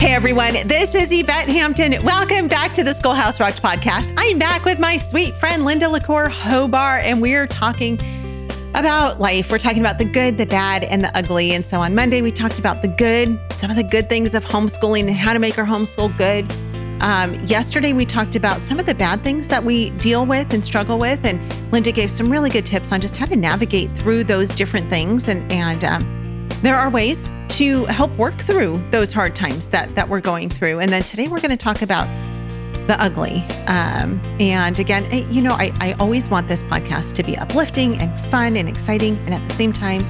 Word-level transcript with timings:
Hey 0.00 0.14
everyone, 0.14 0.54
this 0.68 0.94
is 0.94 1.10
Yvette 1.10 1.48
Hampton. 1.48 2.00
Welcome 2.04 2.46
back 2.46 2.72
to 2.74 2.84
the 2.84 2.94
Schoolhouse 2.94 3.40
Rocked 3.40 3.60
podcast. 3.60 4.14
I'm 4.16 4.38
back 4.38 4.64
with 4.64 4.78
my 4.78 4.96
sweet 4.96 5.34
friend 5.34 5.64
Linda 5.64 5.88
Lacour 5.88 6.28
Hobar, 6.30 7.02
and 7.02 7.20
we're 7.20 7.48
talking 7.48 7.98
about 8.74 9.18
life. 9.18 9.50
We're 9.50 9.58
talking 9.58 9.80
about 9.80 9.98
the 9.98 10.04
good, 10.04 10.38
the 10.38 10.46
bad, 10.46 10.84
and 10.84 11.02
the 11.02 11.14
ugly. 11.18 11.50
And 11.50 11.66
so 11.66 11.80
on 11.80 11.96
Monday, 11.96 12.22
we 12.22 12.30
talked 12.30 12.60
about 12.60 12.80
the 12.80 12.86
good, 12.86 13.36
some 13.54 13.70
of 13.70 13.76
the 13.76 13.82
good 13.82 14.08
things 14.08 14.36
of 14.36 14.44
homeschooling 14.44 15.08
and 15.08 15.16
how 15.16 15.32
to 15.32 15.40
make 15.40 15.58
our 15.58 15.66
homeschool 15.66 16.16
good. 16.16 16.46
Um, 17.02 17.34
yesterday, 17.44 17.92
we 17.92 18.06
talked 18.06 18.36
about 18.36 18.60
some 18.60 18.78
of 18.78 18.86
the 18.86 18.94
bad 18.94 19.24
things 19.24 19.48
that 19.48 19.64
we 19.64 19.90
deal 19.98 20.24
with 20.24 20.54
and 20.54 20.64
struggle 20.64 21.00
with. 21.00 21.24
And 21.24 21.40
Linda 21.72 21.90
gave 21.90 22.12
some 22.12 22.30
really 22.30 22.50
good 22.50 22.64
tips 22.64 22.92
on 22.92 23.00
just 23.00 23.16
how 23.16 23.26
to 23.26 23.36
navigate 23.36 23.90
through 23.96 24.24
those 24.24 24.50
different 24.50 24.88
things. 24.88 25.26
And, 25.26 25.50
and 25.50 25.82
um, 25.82 26.48
there 26.62 26.76
are 26.76 26.88
ways 26.88 27.28
to 27.48 27.84
help 27.86 28.10
work 28.16 28.38
through 28.38 28.82
those 28.90 29.12
hard 29.12 29.34
times 29.34 29.68
that 29.68 29.94
that 29.94 30.08
we're 30.08 30.20
going 30.20 30.48
through. 30.48 30.80
And 30.80 30.92
then 30.92 31.02
today 31.02 31.28
we're 31.28 31.40
going 31.40 31.50
to 31.50 31.56
talk 31.56 31.82
about 31.82 32.06
the 32.88 32.96
ugly. 33.02 33.44
Um, 33.66 34.20
and 34.40 34.78
again, 34.80 35.04
eh, 35.12 35.24
you 35.30 35.42
know, 35.42 35.52
I, 35.52 35.72
I 35.78 35.92
always 36.00 36.28
want 36.30 36.48
this 36.48 36.62
podcast 36.64 37.14
to 37.14 37.22
be 37.22 37.36
uplifting 37.36 37.98
and 37.98 38.18
fun 38.30 38.56
and 38.56 38.68
exciting. 38.68 39.16
And 39.26 39.34
at 39.34 39.46
the 39.46 39.54
same 39.54 39.72
time, 39.72 40.02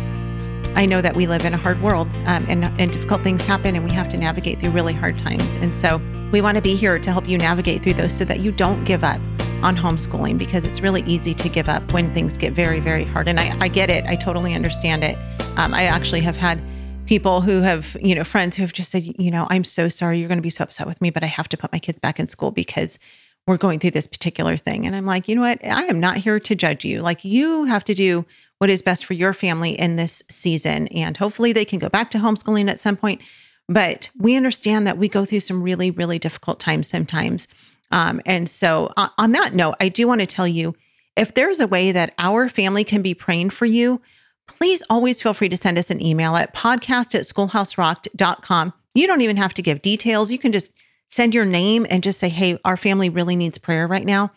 I 0.76 0.86
know 0.86 1.00
that 1.00 1.16
we 1.16 1.26
live 1.26 1.44
in 1.44 1.54
a 1.54 1.56
hard 1.56 1.82
world 1.82 2.06
um, 2.26 2.46
and, 2.48 2.64
and 2.64 2.92
difficult 2.92 3.22
things 3.22 3.44
happen 3.44 3.74
and 3.74 3.84
we 3.84 3.90
have 3.90 4.08
to 4.10 4.16
navigate 4.16 4.60
through 4.60 4.70
really 4.70 4.92
hard 4.92 5.18
times. 5.18 5.56
And 5.56 5.74
so 5.74 6.00
we 6.30 6.40
want 6.40 6.54
to 6.54 6.62
be 6.62 6.76
here 6.76 7.00
to 7.00 7.10
help 7.10 7.28
you 7.28 7.36
navigate 7.36 7.82
through 7.82 7.94
those 7.94 8.16
so 8.16 8.24
that 8.26 8.38
you 8.38 8.52
don't 8.52 8.84
give 8.84 9.02
up 9.02 9.20
on 9.62 9.76
homeschooling 9.76 10.38
because 10.38 10.64
it's 10.64 10.80
really 10.80 11.02
easy 11.02 11.34
to 11.34 11.48
give 11.48 11.68
up 11.68 11.92
when 11.92 12.14
things 12.14 12.38
get 12.38 12.52
very, 12.52 12.78
very 12.78 13.02
hard. 13.02 13.26
And 13.26 13.40
I, 13.40 13.56
I 13.58 13.66
get 13.66 13.90
it. 13.90 14.04
I 14.04 14.14
totally 14.14 14.54
understand 14.54 15.02
it. 15.02 15.16
Um, 15.56 15.74
I 15.74 15.84
actually 15.84 16.20
have 16.20 16.36
had 16.36 16.60
people 17.08 17.40
who 17.40 17.62
have, 17.62 17.96
you 18.02 18.14
know, 18.14 18.22
friends 18.22 18.54
who 18.54 18.62
have 18.62 18.72
just 18.72 18.90
said, 18.90 19.02
you 19.02 19.30
know, 19.30 19.46
I'm 19.48 19.64
so 19.64 19.88
sorry. 19.88 20.18
You're 20.18 20.28
going 20.28 20.38
to 20.38 20.42
be 20.42 20.50
so 20.50 20.62
upset 20.62 20.86
with 20.86 21.00
me, 21.00 21.08
but 21.08 21.24
I 21.24 21.26
have 21.26 21.48
to 21.48 21.56
put 21.56 21.72
my 21.72 21.78
kids 21.78 21.98
back 21.98 22.20
in 22.20 22.28
school 22.28 22.50
because 22.50 22.98
we're 23.46 23.56
going 23.56 23.78
through 23.78 23.92
this 23.92 24.06
particular 24.06 24.58
thing. 24.58 24.86
And 24.86 24.94
I'm 24.94 25.06
like, 25.06 25.26
you 25.26 25.34
know 25.34 25.40
what? 25.40 25.64
I 25.64 25.84
am 25.84 26.00
not 26.00 26.18
here 26.18 26.38
to 26.38 26.54
judge 26.54 26.84
you. 26.84 27.00
Like, 27.00 27.24
you 27.24 27.64
have 27.64 27.82
to 27.84 27.94
do 27.94 28.26
what 28.58 28.68
is 28.68 28.82
best 28.82 29.06
for 29.06 29.14
your 29.14 29.32
family 29.32 29.70
in 29.70 29.96
this 29.96 30.22
season. 30.28 30.86
And 30.88 31.16
hopefully 31.16 31.54
they 31.54 31.64
can 31.64 31.78
go 31.78 31.88
back 31.88 32.10
to 32.10 32.18
homeschooling 32.18 32.68
at 32.68 32.78
some 32.78 32.96
point. 32.96 33.22
But 33.70 34.10
we 34.18 34.36
understand 34.36 34.86
that 34.86 34.98
we 34.98 35.08
go 35.08 35.24
through 35.24 35.40
some 35.40 35.62
really, 35.62 35.90
really 35.90 36.18
difficult 36.18 36.60
times 36.60 36.88
sometimes. 36.88 37.48
Um, 37.90 38.20
and 38.26 38.50
so, 38.50 38.92
on 39.16 39.32
that 39.32 39.54
note, 39.54 39.76
I 39.80 39.88
do 39.88 40.06
want 40.06 40.20
to 40.20 40.26
tell 40.26 40.46
you 40.46 40.74
if 41.16 41.32
there's 41.32 41.58
a 41.58 41.66
way 41.66 41.90
that 41.90 42.14
our 42.18 42.50
family 42.50 42.84
can 42.84 43.00
be 43.00 43.14
praying 43.14 43.50
for 43.50 43.64
you, 43.64 44.02
please 44.48 44.82
always 44.90 45.22
feel 45.22 45.34
free 45.34 45.48
to 45.48 45.56
send 45.56 45.78
us 45.78 45.90
an 45.90 46.02
email 46.02 46.34
at 46.36 46.54
podcast 46.54 47.14
at 47.14 47.22
schoolhouserocked.com. 47.22 48.72
You 48.94 49.06
don't 49.06 49.20
even 49.20 49.36
have 49.36 49.54
to 49.54 49.62
give 49.62 49.82
details. 49.82 50.30
You 50.30 50.38
can 50.38 50.52
just 50.52 50.72
send 51.08 51.34
your 51.34 51.44
name 51.44 51.86
and 51.88 52.02
just 52.02 52.18
say, 52.18 52.28
hey, 52.28 52.58
our 52.64 52.76
family 52.76 53.08
really 53.08 53.36
needs 53.36 53.58
prayer 53.58 53.86
right 53.86 54.04
now. 54.04 54.32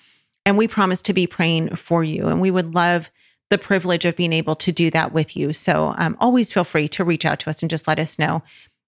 And 0.46 0.58
we 0.58 0.68
promise 0.68 1.02
to 1.04 1.14
be 1.14 1.28
praying 1.28 1.76
for 1.76 2.04
you. 2.04 2.28
And 2.28 2.40
we 2.40 2.52
would 2.52 2.76
love 2.76 3.10
the 3.50 3.58
privilege 3.58 4.06
of 4.06 4.16
being 4.16 4.34
able 4.34 4.56
to 4.56 4.72
do 4.72 4.90
that 4.92 5.12
with 5.12 5.36
you. 5.36 5.54
So 5.54 5.94
um, 5.98 6.16
always 6.20 6.52
feel 6.52 6.64
free 6.64 6.88
to 6.90 7.04
reach 7.04 7.26
out 7.26 7.40
to 7.42 7.50
us 7.50 7.62
and 7.62 7.70
just 7.70 7.88
let 7.88 8.00
us 8.00 8.18
know 8.18 8.42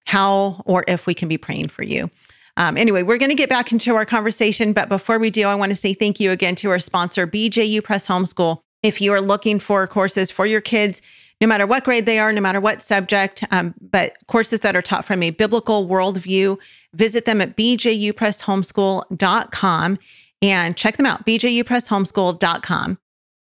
how 0.06 0.62
or 0.66 0.84
if 0.88 1.06
we 1.06 1.14
can 1.14 1.28
be 1.28 1.38
praying 1.38 1.70
for 1.70 1.84
you. 1.84 2.10
Um, 2.56 2.78
anyway, 2.78 3.04
we're 3.04 3.18
going 3.18 3.32
to 3.32 3.36
get 3.36 3.50
back 3.50 3.72
into 3.72 3.96
our 3.96 4.06
conversation. 4.06 4.74
But 4.74 4.90
before 4.90 5.20
we 5.20 5.30
do, 5.30 5.48
I 5.48 5.56
want 5.56 5.72
to 5.72 5.76
say 5.76 5.94
thank 5.94 6.20
you 6.20 6.32
again 6.32 6.56
to 6.56 6.70
our 6.70 6.80
sponsor, 6.80 7.28
BJU 7.28 7.84
Press 7.84 8.08
Homeschool. 8.08 8.62
If 8.84 9.02
you 9.02 9.12
are 9.14 9.22
looking 9.22 9.60
for 9.60 9.88
courses 9.88 10.30
for 10.30 10.46
your 10.46 10.62
kids, 10.62 11.02
no 11.42 11.48
matter 11.48 11.66
what 11.66 11.84
grade 11.84 12.06
they 12.06 12.20
are, 12.20 12.32
no 12.32 12.42
matter 12.42 12.62
what 12.62 12.82
subject, 12.82 13.44
um, 13.52 13.74
but 13.82 14.16
courses 14.28 14.60
that 14.62 14.76
are 14.76 14.82
taught 14.82 15.06
from 15.06 15.22
a 15.24 15.30
biblical 15.32 15.88
worldview, 15.88 16.58
visit 16.94 17.26
them 17.26 17.42
at 17.42 17.58
bjupresshomeschool.com 17.58 20.00
and 20.42 20.78
check 20.78 20.98
them 20.98 21.06
out, 21.06 21.26
bjupresshomeschool.com. 21.26 22.98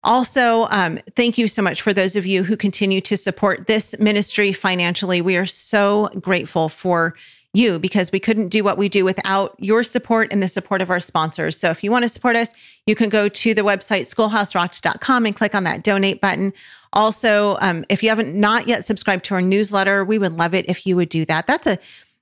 Also, 0.03 0.65
um, 0.71 0.97
thank 1.15 1.37
you 1.37 1.47
so 1.47 1.61
much 1.61 1.81
for 1.81 1.93
those 1.93 2.15
of 2.15 2.25
you 2.25 2.43
who 2.43 2.55
continue 2.55 3.01
to 3.01 3.17
support 3.17 3.67
this 3.67 3.99
ministry 3.99 4.53
financially. 4.53 5.21
We 5.21 5.35
are 5.35 5.45
so 5.45 6.09
grateful 6.21 6.69
for 6.69 7.15
you 7.53 7.79
because 7.79 8.11
we 8.11 8.19
couldn't 8.19 8.49
do 8.49 8.63
what 8.63 8.77
we 8.77 8.89
do 8.89 9.03
without 9.03 9.55
your 9.57 9.83
support 9.83 10.31
and 10.31 10.41
the 10.43 10.47
support 10.47 10.81
of 10.81 10.89
our 10.89 10.99
sponsors. 10.99 11.57
So 11.57 11.71
if 11.71 11.83
you 11.83 11.91
want 11.91 12.03
to 12.03 12.09
support 12.09 12.35
us, 12.35 12.53
you 12.85 12.95
can 12.95 13.09
go 13.09 13.27
to 13.27 13.53
the 13.53 13.61
website 13.61 14.13
schoolhouserocked.com 14.13 15.25
and 15.25 15.35
click 15.35 15.55
on 15.55 15.63
that 15.63 15.83
donate 15.83 16.21
button. 16.21 16.53
Also, 16.93 17.57
um, 17.61 17.85
if 17.89 18.03
you 18.03 18.09
haven't 18.09 18.35
not 18.35 18.67
yet 18.67 18.85
subscribed 18.85 19.25
to 19.25 19.35
our 19.35 19.41
newsletter, 19.41 20.03
we 20.05 20.17
would 20.17 20.33
love 20.33 20.53
it 20.53 20.67
if 20.69 20.85
you 20.85 20.95
would 20.95 21.09
do 21.09 21.25
that. 21.25 21.47
That's 21.47 21.67
a 21.67 21.79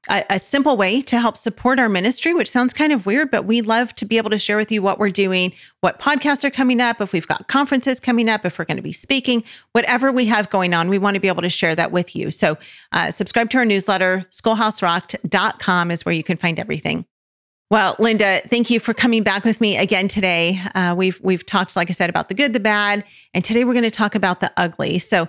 a, 0.09 0.39
simple 0.39 0.77
way 0.77 1.01
to 1.01 1.19
help 1.19 1.37
support 1.37 1.79
our 1.79 1.89
ministry, 1.89 2.33
which 2.33 2.49
sounds 2.49 2.73
kind 2.73 2.93
of 2.93 3.05
weird, 3.05 3.31
but 3.31 3.45
we 3.45 3.61
love 3.61 3.93
to 3.95 4.05
be 4.05 4.17
able 4.17 4.29
to 4.29 4.39
share 4.39 4.57
with 4.57 4.71
you 4.71 4.81
what 4.81 4.99
we're 4.99 5.09
doing, 5.09 5.53
what 5.81 5.99
podcasts 5.99 6.43
are 6.43 6.49
coming 6.49 6.79
up, 6.79 7.01
if 7.01 7.13
we've 7.13 7.27
got 7.27 7.47
conferences 7.47 7.99
coming 7.99 8.29
up, 8.29 8.45
if 8.45 8.57
we're 8.57 8.65
going 8.65 8.77
to 8.77 8.83
be 8.83 8.93
speaking, 8.93 9.43
whatever 9.73 10.11
we 10.11 10.25
have 10.25 10.49
going 10.49 10.73
on, 10.73 10.89
we 10.89 10.97
want 10.97 11.15
to 11.15 11.19
be 11.19 11.27
able 11.27 11.41
to 11.41 11.49
share 11.49 11.75
that 11.75 11.91
with 11.91 12.15
you. 12.15 12.31
So 12.31 12.57
uh, 12.91 13.11
subscribe 13.11 13.49
to 13.51 13.57
our 13.57 13.65
newsletter, 13.65 14.25
schoolhouserocked.com 14.31 15.91
is 15.91 16.05
where 16.05 16.15
you 16.15 16.23
can 16.23 16.37
find 16.37 16.59
everything. 16.59 17.05
Well, 17.69 17.97
Linda, 17.99 18.39
thank 18.47 18.69
you 18.69 18.79
for 18.79 18.93
coming 18.93 19.23
back 19.23 19.43
with 19.43 19.59
me 19.59 19.77
again 19.77 20.07
today. 20.07 20.61
Uh, 20.73 20.95
we've 20.97 21.19
we've 21.21 21.45
talked, 21.45 21.75
like 21.75 21.89
I 21.89 21.93
said, 21.93 22.09
about 22.09 22.29
the 22.29 22.33
good, 22.33 22.53
the 22.53 22.61
bad, 22.61 23.03
and 23.33 23.43
today 23.43 23.65
we're 23.65 23.73
going 23.73 23.83
to 23.83 23.91
talk 23.91 24.15
about 24.15 24.39
the 24.39 24.49
ugly. 24.55 24.99
So 24.99 25.27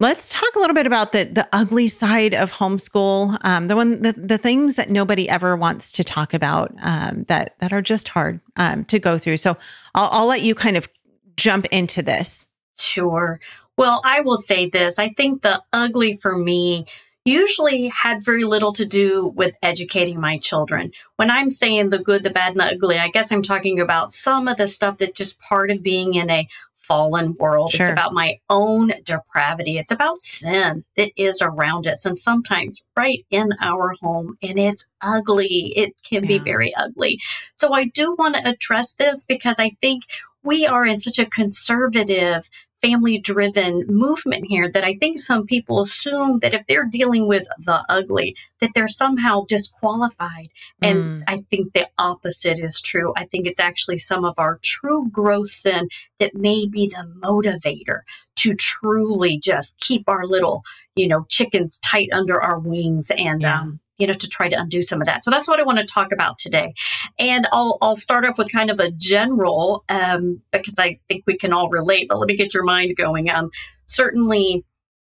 Let's 0.00 0.28
talk 0.28 0.54
a 0.54 0.60
little 0.60 0.74
bit 0.74 0.86
about 0.86 1.10
the 1.10 1.24
the 1.24 1.48
ugly 1.52 1.88
side 1.88 2.32
of 2.32 2.52
homeschool, 2.52 3.36
um, 3.44 3.66
the 3.66 3.74
one 3.74 4.00
the, 4.02 4.12
the 4.12 4.38
things 4.38 4.76
that 4.76 4.90
nobody 4.90 5.28
ever 5.28 5.56
wants 5.56 5.90
to 5.92 6.04
talk 6.04 6.32
about 6.32 6.72
um, 6.80 7.24
that 7.24 7.58
that 7.58 7.72
are 7.72 7.82
just 7.82 8.08
hard 8.08 8.40
um, 8.56 8.84
to 8.84 9.00
go 9.00 9.18
through. 9.18 9.38
So 9.38 9.56
I'll, 9.96 10.08
I'll 10.12 10.26
let 10.26 10.42
you 10.42 10.54
kind 10.54 10.76
of 10.76 10.88
jump 11.36 11.66
into 11.66 12.00
this. 12.00 12.46
Sure. 12.78 13.40
Well, 13.76 14.00
I 14.04 14.20
will 14.20 14.36
say 14.36 14.68
this. 14.68 15.00
I 15.00 15.08
think 15.10 15.42
the 15.42 15.62
ugly 15.72 16.14
for 16.14 16.36
me 16.36 16.86
usually 17.24 17.88
had 17.88 18.24
very 18.24 18.44
little 18.44 18.72
to 18.72 18.84
do 18.84 19.32
with 19.36 19.58
educating 19.62 20.20
my 20.20 20.38
children. 20.38 20.92
When 21.16 21.30
I'm 21.30 21.50
saying 21.50 21.90
the 21.90 21.98
good, 21.98 22.22
the 22.22 22.30
bad, 22.30 22.52
and 22.52 22.60
the 22.60 22.72
ugly, 22.72 22.98
I 22.98 23.08
guess 23.08 23.30
I'm 23.30 23.42
talking 23.42 23.80
about 23.80 24.12
some 24.12 24.48
of 24.48 24.56
the 24.56 24.68
stuff 24.68 24.98
that's 24.98 25.12
just 25.12 25.40
part 25.40 25.70
of 25.70 25.82
being 25.82 26.14
in 26.14 26.30
a 26.30 26.48
fallen 26.88 27.34
world. 27.38 27.70
Sure. 27.70 27.86
It's 27.86 27.92
about 27.92 28.14
my 28.14 28.38
own 28.48 28.92
depravity. 29.04 29.78
It's 29.78 29.90
about 29.90 30.18
sin 30.18 30.84
that 30.96 31.12
is 31.16 31.40
around 31.42 31.86
us 31.86 32.04
and 32.04 32.16
sometimes 32.16 32.82
right 32.96 33.24
in 33.30 33.50
our 33.60 33.94
home. 34.00 34.36
And 34.42 34.58
it's 34.58 34.86
ugly. 35.02 35.74
It 35.76 36.00
can 36.02 36.24
yeah. 36.24 36.28
be 36.28 36.38
very 36.38 36.74
ugly. 36.74 37.20
So 37.54 37.74
I 37.74 37.84
do 37.84 38.16
want 38.18 38.36
to 38.36 38.48
address 38.48 38.94
this 38.94 39.24
because 39.24 39.58
I 39.58 39.72
think 39.80 40.02
we 40.42 40.66
are 40.66 40.86
in 40.86 40.96
such 40.96 41.18
a 41.18 41.26
conservative 41.26 42.48
family 42.80 43.18
driven 43.18 43.84
movement 43.88 44.46
here 44.48 44.70
that 44.70 44.84
I 44.84 44.94
think 44.94 45.18
some 45.18 45.46
people 45.46 45.80
assume 45.80 46.38
that 46.40 46.54
if 46.54 46.66
they're 46.66 46.88
dealing 46.90 47.26
with 47.26 47.46
the 47.58 47.84
ugly, 47.88 48.36
that 48.60 48.70
they're 48.74 48.88
somehow 48.88 49.44
disqualified. 49.48 50.48
And 50.80 50.98
mm. 50.98 51.24
I 51.26 51.38
think 51.50 51.72
the 51.72 51.88
opposite 51.98 52.58
is 52.58 52.80
true. 52.80 53.12
I 53.16 53.24
think 53.24 53.46
it's 53.46 53.60
actually 53.60 53.98
some 53.98 54.24
of 54.24 54.34
our 54.38 54.58
true 54.62 55.08
growth 55.10 55.50
sin 55.50 55.88
that 56.20 56.34
may 56.34 56.66
be 56.66 56.88
the 56.88 57.12
motivator 57.20 58.00
to 58.36 58.54
truly 58.54 59.38
just 59.38 59.78
keep 59.80 60.08
our 60.08 60.24
little, 60.24 60.62
you 60.94 61.08
know, 61.08 61.24
chickens 61.28 61.78
tight 61.80 62.08
under 62.12 62.40
our 62.40 62.58
wings 62.58 63.10
and, 63.10 63.42
yeah. 63.42 63.60
um, 63.60 63.80
you 63.98 64.06
know, 64.06 64.14
to 64.14 64.28
try 64.28 64.48
to 64.48 64.58
undo 64.58 64.80
some 64.80 65.00
of 65.00 65.06
that. 65.06 65.24
So 65.24 65.30
that's 65.30 65.48
what 65.48 65.60
I 65.60 65.64
want 65.64 65.78
to 65.78 65.84
talk 65.84 66.12
about 66.12 66.38
today. 66.38 66.72
And 67.18 67.48
I'll, 67.52 67.78
I'll 67.82 67.96
start 67.96 68.24
off 68.24 68.38
with 68.38 68.52
kind 68.52 68.70
of 68.70 68.80
a 68.80 68.90
general, 68.92 69.84
um, 69.88 70.40
because 70.52 70.78
I 70.78 70.98
think 71.08 71.24
we 71.26 71.36
can 71.36 71.52
all 71.52 71.68
relate, 71.68 72.08
but 72.08 72.18
let 72.18 72.28
me 72.28 72.36
get 72.36 72.54
your 72.54 72.64
mind 72.64 72.96
going. 72.96 73.28
Um, 73.28 73.50
certainly 73.86 74.64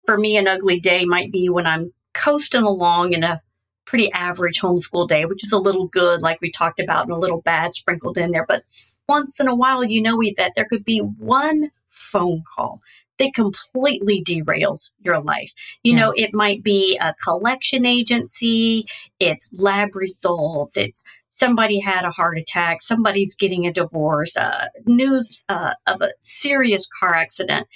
for 0.05 0.17
me, 0.17 0.38
an 0.38 0.47
ugly 0.47 0.79
day 0.79 1.05
might 1.05 1.31
be 1.31 1.50
when 1.50 1.67
I'm 1.67 1.94
coasting 2.13 2.63
along 2.63 3.13
in 3.13 3.23
a 3.23 3.41
pretty 3.85 4.11
average 4.13 4.59
homeschool 4.59 5.07
day, 5.07 5.25
which 5.25 5.44
is 5.44 5.51
a 5.51 5.57
little 5.57 5.88
good, 5.88 6.21
like 6.21 6.39
we 6.41 6.51
talked 6.51 6.80
about, 6.80 7.03
and 7.03 7.12
a 7.12 7.18
little 7.18 7.41
bad 7.41 7.74
sprinkled 7.74 8.18
in 8.18 8.31
there. 8.31 8.45
But 8.47 8.62
once 9.07 9.39
in 9.39 9.47
a 9.47 9.56
while, 9.56 9.83
you 9.83 10.01
know 10.01 10.15
we 10.15 10.33
that 10.38 10.53
there 10.56 10.65
could 10.65 10.86
be 10.86 11.00
one 11.00 11.71
phone 11.89 12.44
call 12.56 12.81
that 13.19 13.33
completely 13.33 14.24
derails 14.24 14.89
your 15.00 15.21
life. 15.21 15.54
You 15.83 15.94
yeah. 15.94 16.00
know, 16.00 16.13
it 16.16 16.33
might 16.33 16.63
be 16.63 16.98
a 17.00 17.13
collection 17.24 17.86
agency, 17.86 18.86
it's 19.19 19.50
lab 19.54 19.95
results, 19.95 20.75
it's 20.77 21.04
somebody 21.30 21.80
had 21.80 22.06
a 22.06 22.12
heart 22.12 22.38
attack, 22.38 22.81
somebody's 22.81 23.36
getting 23.36 23.66
a 23.66 23.74
divorce, 23.74 24.36
uh, 24.36 24.68
news 24.86 25.44
uh, 25.50 25.74
of 25.88 26.01
a 26.01 26.12
serious 26.19 26.88
car 27.00 27.13
accident. 27.13 27.68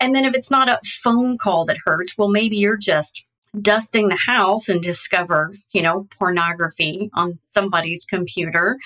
And 0.00 0.14
then 0.14 0.24
if 0.24 0.34
it's 0.34 0.50
not 0.50 0.68
a 0.68 0.80
phone 0.84 1.38
call 1.38 1.64
that 1.66 1.78
hurts, 1.84 2.18
well, 2.18 2.28
maybe 2.28 2.56
you're 2.56 2.76
just 2.76 3.24
dusting 3.60 4.08
the 4.08 4.16
house 4.16 4.68
and 4.68 4.82
discover, 4.82 5.54
you 5.72 5.80
know, 5.80 6.08
pornography 6.18 7.08
on 7.14 7.38
somebody's 7.44 8.04
computer 8.04 8.78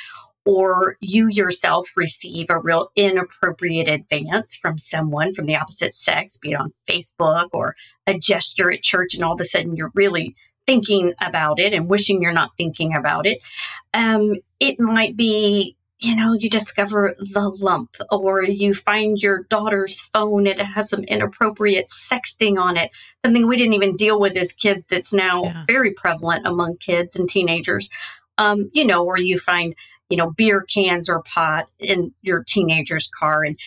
or 0.49 0.97
you 1.01 1.29
yourself 1.29 1.95
receive 1.95 2.47
a 2.49 2.59
real 2.59 2.91
inappropriate 2.97 3.87
advance 3.87 4.57
from 4.57 4.79
someone 4.79 5.35
from 5.35 5.45
the 5.45 5.55
opposite 5.55 5.95
sex, 5.95 6.39
be 6.39 6.53
it 6.53 6.55
on 6.55 6.73
Facebook 6.89 7.49
or 7.53 7.77
a 8.07 8.19
gesture 8.19 8.73
at 8.73 8.83
church, 8.83 9.15
and 9.15 9.23
all 9.23 9.35
of 9.35 9.41
a 9.43 9.45
sudden 9.45 9.77
you're 9.77 9.93
really 9.95 10.35
thinking 10.67 11.13
about 11.21 11.61
it 11.61 11.75
and 11.75 11.91
wishing 11.91 12.23
you're 12.23 12.33
not 12.33 12.57
thinking 12.57 12.97
about 12.97 13.27
it. 13.27 13.45
Um, 13.93 14.37
it 14.59 14.81
might 14.81 15.19
be 15.19 15.77
you 16.01 16.15
know, 16.15 16.33
you 16.33 16.49
discover 16.49 17.15
the 17.19 17.49
lump, 17.61 17.97
or 18.13 18.45
you 18.45 18.73
find 18.73 19.19
your 19.19 19.43
daughter's 19.51 20.09
phone, 20.15 20.47
and 20.47 20.61
it 20.61 20.65
has 20.65 20.89
some 20.89 21.03
inappropriate 21.03 21.89
sexting 21.89 22.57
on 22.57 22.77
it, 22.77 22.93
something 23.25 23.49
we 23.49 23.57
didn't 23.57 23.73
even 23.73 23.97
deal 23.97 24.21
with 24.21 24.37
as 24.37 24.53
kids 24.53 24.85
that's 24.89 25.13
now 25.13 25.43
yeah. 25.43 25.65
very 25.67 25.93
prevalent 25.93 26.47
among 26.47 26.77
kids 26.77 27.17
and 27.17 27.29
teenagers. 27.29 27.91
Um, 28.39 28.71
you 28.73 28.87
know, 28.87 29.05
or 29.05 29.19
you 29.19 29.41
find, 29.41 29.75
you 30.09 30.17
know, 30.17 30.31
beer 30.31 30.63
cans 30.63 31.09
or 31.09 31.23
pot 31.23 31.69
in 31.79 32.13
your 32.23 32.45
teenager's 32.45 33.09
car. 33.09 33.45
And 33.45 33.59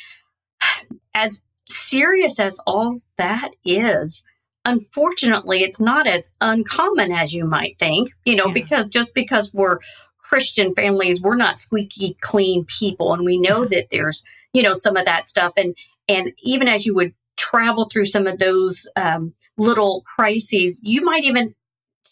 as 1.14 1.42
serious 1.68 2.40
as 2.40 2.60
all 2.66 2.96
that 3.18 3.52
is, 3.64 4.24
unfortunately, 4.66 5.64
it's 5.64 5.80
not 5.80 6.08
as 6.08 6.34
uncommon 6.42 7.12
as 7.12 7.34
you 7.34 7.46
might 7.46 7.78
think, 7.80 8.10
you 8.26 8.36
know, 8.36 8.48
yeah. 8.48 8.54
because 8.54 8.90
just 8.90 9.14
because 9.14 9.54
we're 9.54 9.80
Christian 10.18 10.74
families, 10.76 11.22
we're 11.22 11.36
not 11.36 11.58
squeaky 11.58 12.16
clean 12.22 12.66
people. 12.66 13.14
And 13.14 13.26
we 13.26 13.38
know 13.38 13.66
that 13.66 13.88
there's, 13.92 14.24
you 14.54 14.64
know, 14.64 14.74
some 14.74 14.96
of 14.96 15.06
that 15.06 15.28
stuff. 15.28 15.54
And, 15.58 15.76
and 16.08 16.32
even 16.44 16.68
as 16.68 16.86
you 16.86 16.96
would 16.96 17.14
travel 17.38 17.86
through 17.86 18.06
some 18.06 18.28
of 18.28 18.40
those 18.40 18.88
um, 18.96 19.34
little 19.58 20.04
crises, 20.16 20.80
you 20.84 21.02
might 21.02 21.24
even 21.24 21.56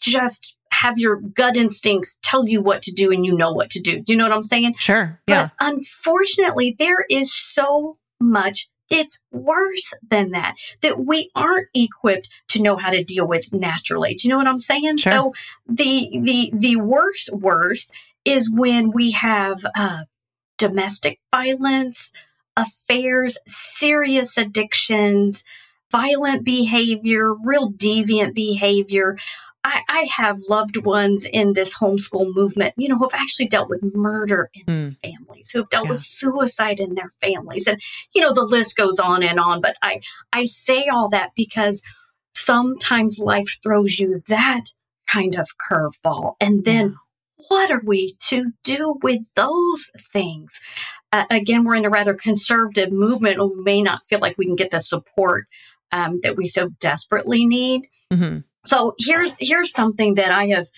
just 0.00 0.54
have 0.82 0.98
your 0.98 1.16
gut 1.16 1.56
instincts 1.56 2.18
tell 2.22 2.46
you 2.46 2.60
what 2.60 2.82
to 2.82 2.92
do 2.92 3.10
and 3.12 3.24
you 3.24 3.36
know 3.36 3.52
what 3.52 3.70
to 3.70 3.80
do. 3.80 4.00
Do 4.00 4.12
you 4.12 4.18
know 4.18 4.24
what 4.24 4.32
I'm 4.32 4.42
saying? 4.42 4.74
Sure. 4.78 5.20
Yeah. 5.26 5.48
But 5.58 5.68
unfortunately, 5.68 6.76
there 6.78 7.04
is 7.10 7.34
so 7.34 7.94
much 8.20 8.68
it's 8.90 9.20
worse 9.30 9.94
than 10.10 10.32
that, 10.32 10.56
that 10.82 10.98
we 10.98 11.30
aren't 11.36 11.68
equipped 11.74 12.28
to 12.48 12.60
know 12.60 12.76
how 12.76 12.90
to 12.90 13.04
deal 13.04 13.26
with 13.26 13.52
naturally. 13.52 14.14
Do 14.14 14.26
you 14.26 14.30
know 14.30 14.38
what 14.38 14.48
I'm 14.48 14.58
saying? 14.58 14.96
Sure. 14.96 15.12
So 15.12 15.34
the 15.68 16.08
the 16.22 16.50
the 16.52 16.76
worst 16.76 17.32
worse 17.32 17.88
is 18.24 18.50
when 18.50 18.90
we 18.90 19.12
have 19.12 19.64
uh, 19.78 20.02
domestic 20.58 21.20
violence, 21.32 22.12
affairs, 22.56 23.38
serious 23.46 24.36
addictions, 24.36 25.44
violent 25.90 26.44
behavior, 26.44 27.32
real 27.32 27.72
deviant 27.72 28.34
behavior. 28.34 29.16
I, 29.62 29.82
I, 29.88 30.08
have 30.16 30.38
loved 30.48 30.78
ones 30.78 31.26
in 31.30 31.52
this 31.52 31.76
homeschool 31.76 32.34
movement, 32.34 32.74
you 32.76 32.88
know, 32.88 32.96
who 32.96 33.08
have 33.10 33.20
actually 33.20 33.48
dealt 33.48 33.68
with 33.68 33.82
murder 33.94 34.50
in 34.54 34.62
mm. 34.64 34.96
their 35.02 35.12
families, 35.12 35.50
who 35.50 35.60
have 35.60 35.68
dealt 35.68 35.84
yeah. 35.84 35.90
with 35.90 36.00
suicide 36.00 36.80
in 36.80 36.94
their 36.94 37.12
families. 37.20 37.66
And, 37.66 37.80
you 38.14 38.22
know, 38.22 38.32
the 38.32 38.44
list 38.44 38.76
goes 38.76 38.98
on 38.98 39.22
and 39.22 39.38
on. 39.38 39.60
But 39.60 39.76
I, 39.82 40.00
I 40.32 40.44
say 40.46 40.86
all 40.86 41.10
that 41.10 41.32
because 41.36 41.82
sometimes 42.34 43.18
life 43.18 43.58
throws 43.62 43.98
you 43.98 44.22
that 44.28 44.66
kind 45.06 45.36
of 45.36 45.48
curveball. 45.70 46.34
And 46.40 46.64
then 46.64 46.96
what 47.48 47.70
are 47.70 47.82
we 47.84 48.14
to 48.28 48.52
do 48.64 48.98
with 49.02 49.22
those 49.34 49.90
things? 50.12 50.60
Uh, 51.12 51.24
again, 51.30 51.64
we're 51.64 51.74
in 51.74 51.84
a 51.84 51.90
rather 51.90 52.14
conservative 52.14 52.92
movement. 52.92 53.40
And 53.40 53.50
we 53.50 53.62
may 53.62 53.82
not 53.82 54.04
feel 54.04 54.20
like 54.20 54.38
we 54.38 54.46
can 54.46 54.56
get 54.56 54.70
the 54.70 54.80
support 54.80 55.46
um, 55.92 56.20
that 56.22 56.36
we 56.36 56.46
so 56.46 56.68
desperately 56.80 57.46
need. 57.46 57.88
Mm-hmm. 58.12 58.38
So 58.64 58.94
here's 58.98 59.36
here's 59.38 59.72
something 59.72 60.14
that 60.14 60.30
I 60.30 60.48
have 60.48 60.68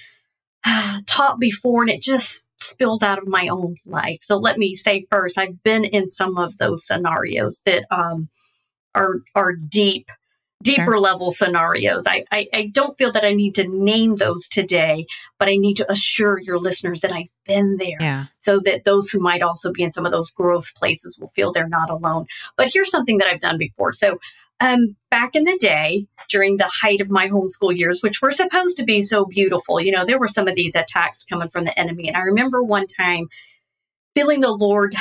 uh, 0.64 1.00
taught 1.06 1.40
before, 1.40 1.82
and 1.82 1.90
it 1.90 2.02
just 2.02 2.46
spills 2.60 3.02
out 3.02 3.18
of 3.18 3.26
my 3.26 3.48
own 3.48 3.76
life. 3.84 4.20
So 4.22 4.36
let 4.36 4.58
me 4.58 4.74
say 4.74 5.06
first, 5.10 5.36
I've 5.36 5.62
been 5.62 5.84
in 5.84 6.08
some 6.10 6.38
of 6.38 6.58
those 6.58 6.86
scenarios 6.86 7.60
that 7.66 7.84
um, 7.90 8.28
are 8.94 9.16
are 9.34 9.52
deep 9.52 10.10
deeper 10.62 10.84
sure. 10.84 11.00
level 11.00 11.32
scenarios. 11.32 12.06
I, 12.06 12.24
I, 12.30 12.48
I, 12.54 12.66
don't 12.72 12.96
feel 12.96 13.10
that 13.12 13.24
I 13.24 13.32
need 13.32 13.54
to 13.56 13.66
name 13.68 14.16
those 14.16 14.48
today, 14.48 15.06
but 15.38 15.48
I 15.48 15.56
need 15.56 15.74
to 15.74 15.90
assure 15.90 16.40
your 16.40 16.58
listeners 16.58 17.00
that 17.00 17.12
I've 17.12 17.30
been 17.46 17.76
there 17.76 17.96
yeah. 18.00 18.26
so 18.38 18.60
that 18.60 18.84
those 18.84 19.10
who 19.10 19.18
might 19.18 19.42
also 19.42 19.72
be 19.72 19.82
in 19.82 19.90
some 19.90 20.06
of 20.06 20.12
those 20.12 20.30
growth 20.30 20.74
places 20.76 21.18
will 21.18 21.32
feel 21.34 21.52
they're 21.52 21.68
not 21.68 21.90
alone. 21.90 22.26
But 22.56 22.70
here's 22.72 22.90
something 22.90 23.18
that 23.18 23.28
I've 23.28 23.40
done 23.40 23.58
before. 23.58 23.92
So, 23.92 24.18
um, 24.62 24.96
back 25.10 25.34
in 25.34 25.42
the 25.42 25.58
day, 25.60 26.06
during 26.28 26.56
the 26.56 26.70
height 26.82 27.00
of 27.00 27.10
my 27.10 27.28
homeschool 27.28 27.76
years, 27.76 28.00
which 28.00 28.22
were 28.22 28.30
supposed 28.30 28.76
to 28.76 28.84
be 28.84 29.02
so 29.02 29.24
beautiful, 29.24 29.80
you 29.80 29.90
know, 29.90 30.04
there 30.04 30.20
were 30.20 30.28
some 30.28 30.46
of 30.46 30.54
these 30.54 30.76
attacks 30.76 31.24
coming 31.24 31.50
from 31.50 31.64
the 31.64 31.76
enemy. 31.78 32.06
And 32.06 32.16
I 32.16 32.20
remember 32.20 32.62
one 32.62 32.86
time 32.86 33.26
feeling 34.14 34.40
the 34.40 34.52
Lord 34.52 34.94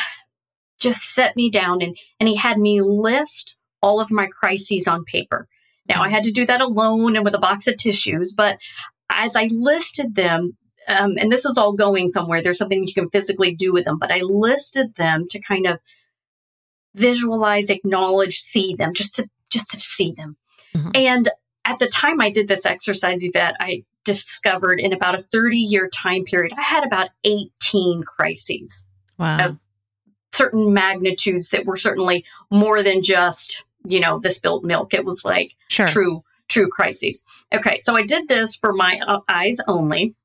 just 0.79 1.13
set 1.13 1.35
me 1.35 1.51
down 1.51 1.83
and, 1.83 1.95
and 2.19 2.27
he 2.27 2.35
had 2.35 2.57
me 2.57 2.81
list 2.81 3.55
all 3.83 4.01
of 4.01 4.09
my 4.09 4.27
crises 4.27 4.87
on 4.87 5.05
paper. 5.05 5.47
Now, 5.87 6.01
I 6.01 6.09
had 6.09 6.23
to 6.23 6.31
do 6.31 6.45
that 6.47 6.61
alone 6.61 7.15
and 7.15 7.23
with 7.23 7.35
a 7.35 7.39
box 7.39 7.67
of 7.67 7.77
tissues, 7.77 8.33
but 8.33 8.57
as 9.11 9.35
I 9.35 9.47
listed 9.51 10.15
them, 10.15 10.57
um, 10.87 11.17
and 11.19 11.31
this 11.31 11.45
is 11.45 11.59
all 11.59 11.73
going 11.73 12.09
somewhere, 12.09 12.41
there's 12.41 12.57
something 12.57 12.87
you 12.87 12.95
can 12.95 13.11
physically 13.11 13.53
do 13.53 13.71
with 13.71 13.85
them, 13.85 13.99
but 13.99 14.11
I 14.11 14.21
listed 14.21 14.95
them 14.95 15.27
to 15.29 15.39
kind 15.39 15.67
of 15.67 15.79
visualize, 16.95 17.69
acknowledge, 17.69 18.39
see 18.39 18.73
them, 18.73 18.95
just 18.95 19.15
to 19.15 19.29
just 19.51 19.71
to 19.71 19.81
see 19.81 20.11
them. 20.11 20.37
Mm-hmm. 20.75 20.89
And 20.95 21.29
at 21.65 21.79
the 21.79 21.87
time 21.87 22.21
I 22.21 22.29
did 22.29 22.47
this 22.47 22.65
exercise, 22.65 23.23
event, 23.23 23.57
I 23.59 23.83
discovered 24.03 24.79
in 24.79 24.93
about 24.93 25.15
a 25.15 25.21
30 25.21 25.57
year 25.57 25.89
time 25.89 26.23
period, 26.23 26.53
I 26.57 26.61
had 26.61 26.83
about 26.83 27.09
18 27.23 28.03
crises. 28.03 28.85
Wow. 29.19 29.45
Of 29.45 29.57
certain 30.33 30.73
magnitudes 30.73 31.49
that 31.49 31.65
were 31.65 31.75
certainly 31.75 32.25
more 32.49 32.81
than 32.81 33.03
just 33.03 33.63
you 33.85 33.99
know, 33.99 34.19
the 34.19 34.29
spilled 34.29 34.63
milk. 34.63 34.93
It 34.93 35.05
was 35.05 35.25
like 35.25 35.55
sure. 35.69 35.87
true, 35.87 36.23
true 36.47 36.69
crises. 36.69 37.23
Okay. 37.53 37.79
So 37.79 37.95
I 37.95 38.03
did 38.03 38.27
this 38.27 38.55
for 38.55 38.73
my 38.73 38.99
uh, 39.05 39.19
eyes 39.27 39.57
only 39.67 40.15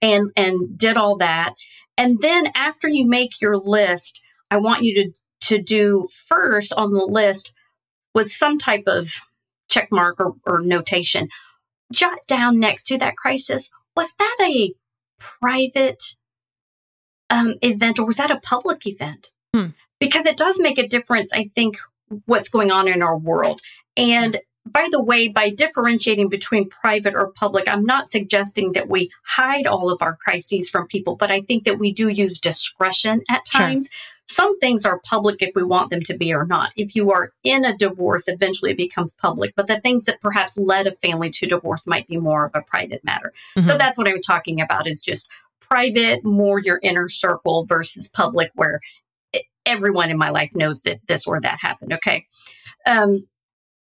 and, 0.00 0.30
and 0.36 0.78
did 0.78 0.96
all 0.96 1.16
that. 1.18 1.54
And 1.96 2.20
then 2.20 2.48
after 2.54 2.88
you 2.88 3.06
make 3.06 3.40
your 3.40 3.56
list, 3.56 4.20
I 4.50 4.58
want 4.58 4.84
you 4.84 4.94
to, 4.94 5.10
to 5.48 5.62
do 5.62 6.08
first 6.28 6.72
on 6.74 6.92
the 6.92 7.04
list 7.04 7.52
with 8.18 8.32
some 8.32 8.58
type 8.58 8.82
of 8.88 9.12
check 9.68 9.88
mark 9.92 10.18
or, 10.18 10.34
or 10.44 10.60
notation. 10.60 11.28
Jot 11.92 12.18
down 12.26 12.58
next 12.58 12.88
to 12.88 12.98
that 12.98 13.16
crisis, 13.16 13.70
was 13.94 14.12
that 14.18 14.36
a 14.42 14.74
private 15.20 16.02
um, 17.30 17.54
event 17.62 18.00
or 18.00 18.06
was 18.06 18.16
that 18.16 18.32
a 18.32 18.40
public 18.40 18.86
event? 18.86 19.30
Hmm. 19.54 19.66
Because 20.00 20.26
it 20.26 20.36
does 20.36 20.60
make 20.60 20.78
a 20.78 20.88
difference, 20.88 21.32
I 21.32 21.44
think, 21.44 21.76
what's 22.26 22.48
going 22.48 22.72
on 22.72 22.88
in 22.88 23.02
our 23.02 23.16
world. 23.16 23.60
And 23.96 24.38
by 24.72 24.86
the 24.90 25.02
way, 25.02 25.28
by 25.28 25.50
differentiating 25.50 26.28
between 26.28 26.68
private 26.68 27.14
or 27.14 27.32
public, 27.32 27.68
I'm 27.68 27.84
not 27.84 28.08
suggesting 28.08 28.72
that 28.72 28.88
we 28.88 29.10
hide 29.24 29.66
all 29.66 29.90
of 29.90 30.02
our 30.02 30.16
crises 30.16 30.68
from 30.70 30.86
people, 30.86 31.16
but 31.16 31.30
I 31.30 31.40
think 31.40 31.64
that 31.64 31.78
we 31.78 31.92
do 31.92 32.08
use 32.08 32.38
discretion 32.38 33.22
at 33.28 33.44
times. 33.44 33.88
Sure. 33.90 33.98
Some 34.30 34.58
things 34.58 34.84
are 34.84 35.00
public 35.04 35.40
if 35.40 35.52
we 35.54 35.62
want 35.62 35.88
them 35.88 36.02
to 36.02 36.16
be 36.16 36.34
or 36.34 36.44
not. 36.44 36.72
If 36.76 36.94
you 36.94 37.10
are 37.12 37.32
in 37.44 37.64
a 37.64 37.76
divorce, 37.76 38.28
eventually 38.28 38.72
it 38.72 38.76
becomes 38.76 39.14
public, 39.14 39.54
but 39.56 39.68
the 39.68 39.80
things 39.80 40.04
that 40.04 40.20
perhaps 40.20 40.58
led 40.58 40.86
a 40.86 40.92
family 40.92 41.30
to 41.30 41.46
divorce 41.46 41.86
might 41.86 42.06
be 42.06 42.18
more 42.18 42.44
of 42.44 42.52
a 42.54 42.60
private 42.60 43.02
matter. 43.04 43.32
Mm-hmm. 43.56 43.68
So 43.68 43.78
that's 43.78 43.96
what 43.96 44.06
I'm 44.06 44.20
talking 44.20 44.60
about 44.60 44.86
is 44.86 45.00
just 45.00 45.28
private, 45.60 46.24
more 46.24 46.58
your 46.58 46.78
inner 46.82 47.08
circle 47.08 47.64
versus 47.64 48.08
public, 48.08 48.50
where 48.54 48.80
everyone 49.64 50.10
in 50.10 50.18
my 50.18 50.30
life 50.30 50.50
knows 50.54 50.82
that 50.82 51.00
this 51.08 51.26
or 51.26 51.40
that 51.40 51.58
happened. 51.60 51.92
Okay. 51.94 52.26
Um, 52.86 53.26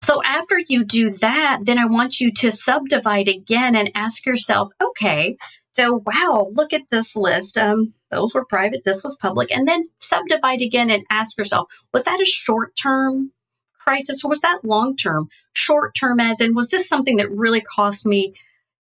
so 0.03 0.23
after 0.25 0.59
you 0.69 0.85
do 0.85 1.11
that, 1.11 1.61
then 1.65 1.79
I 1.79 1.85
want 1.85 2.21
you 2.21 2.33
to 2.33 2.51
subdivide 2.51 3.29
again 3.29 3.77
and 3.77 3.91
ask 3.95 4.25
yourself, 4.25 4.73
okay, 4.81 5.37
so 5.73 6.03
wow, 6.07 6.49
look 6.53 6.73
at 6.73 6.91
this 6.91 7.15
list. 7.15 7.57
Um, 7.59 7.95
those 8.11 8.35
were 8.35 8.45
private, 8.45 8.85
this 8.85 9.05
was 9.05 9.17
public. 9.17 9.55
And 9.55 9.69
then 9.69 9.89
subdivide 9.99 10.63
again 10.63 10.91
and 10.91 11.05
ask 11.11 11.37
yourself, 11.37 11.69
was 11.93 12.05
that 12.05 12.21
a 12.21 12.25
short 12.25 12.75
term 12.77 13.33
crisis 13.79 14.25
or 14.25 14.29
was 14.29 14.41
that 14.41 14.65
long 14.65 14.97
term? 14.97 15.29
Short 15.55 15.95
term, 15.95 16.19
as 16.19 16.41
in, 16.41 16.55
was 16.55 16.71
this 16.71 16.89
something 16.89 17.17
that 17.17 17.31
really 17.31 17.61
cost 17.61 18.07
me 18.07 18.35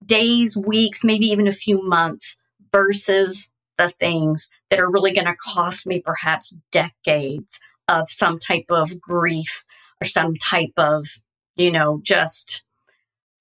days, 0.05 0.55
weeks, 0.55 1.03
maybe 1.03 1.25
even 1.25 1.47
a 1.47 1.53
few 1.53 1.81
months 1.83 2.37
versus 2.71 3.49
the 3.77 3.89
things 3.89 4.49
that 4.69 4.79
are 4.79 4.89
really 4.89 5.11
going 5.11 5.27
to 5.27 5.35
cost 5.35 5.85
me 5.85 6.01
perhaps 6.03 6.53
decades 6.71 7.59
of 7.87 8.09
some 8.09 8.39
type 8.39 8.65
of 8.69 8.99
grief 8.99 9.63
or 10.01 10.05
some 10.05 10.35
type 10.35 10.73
of, 10.77 11.07
you 11.55 11.71
know, 11.71 11.99
just 12.03 12.63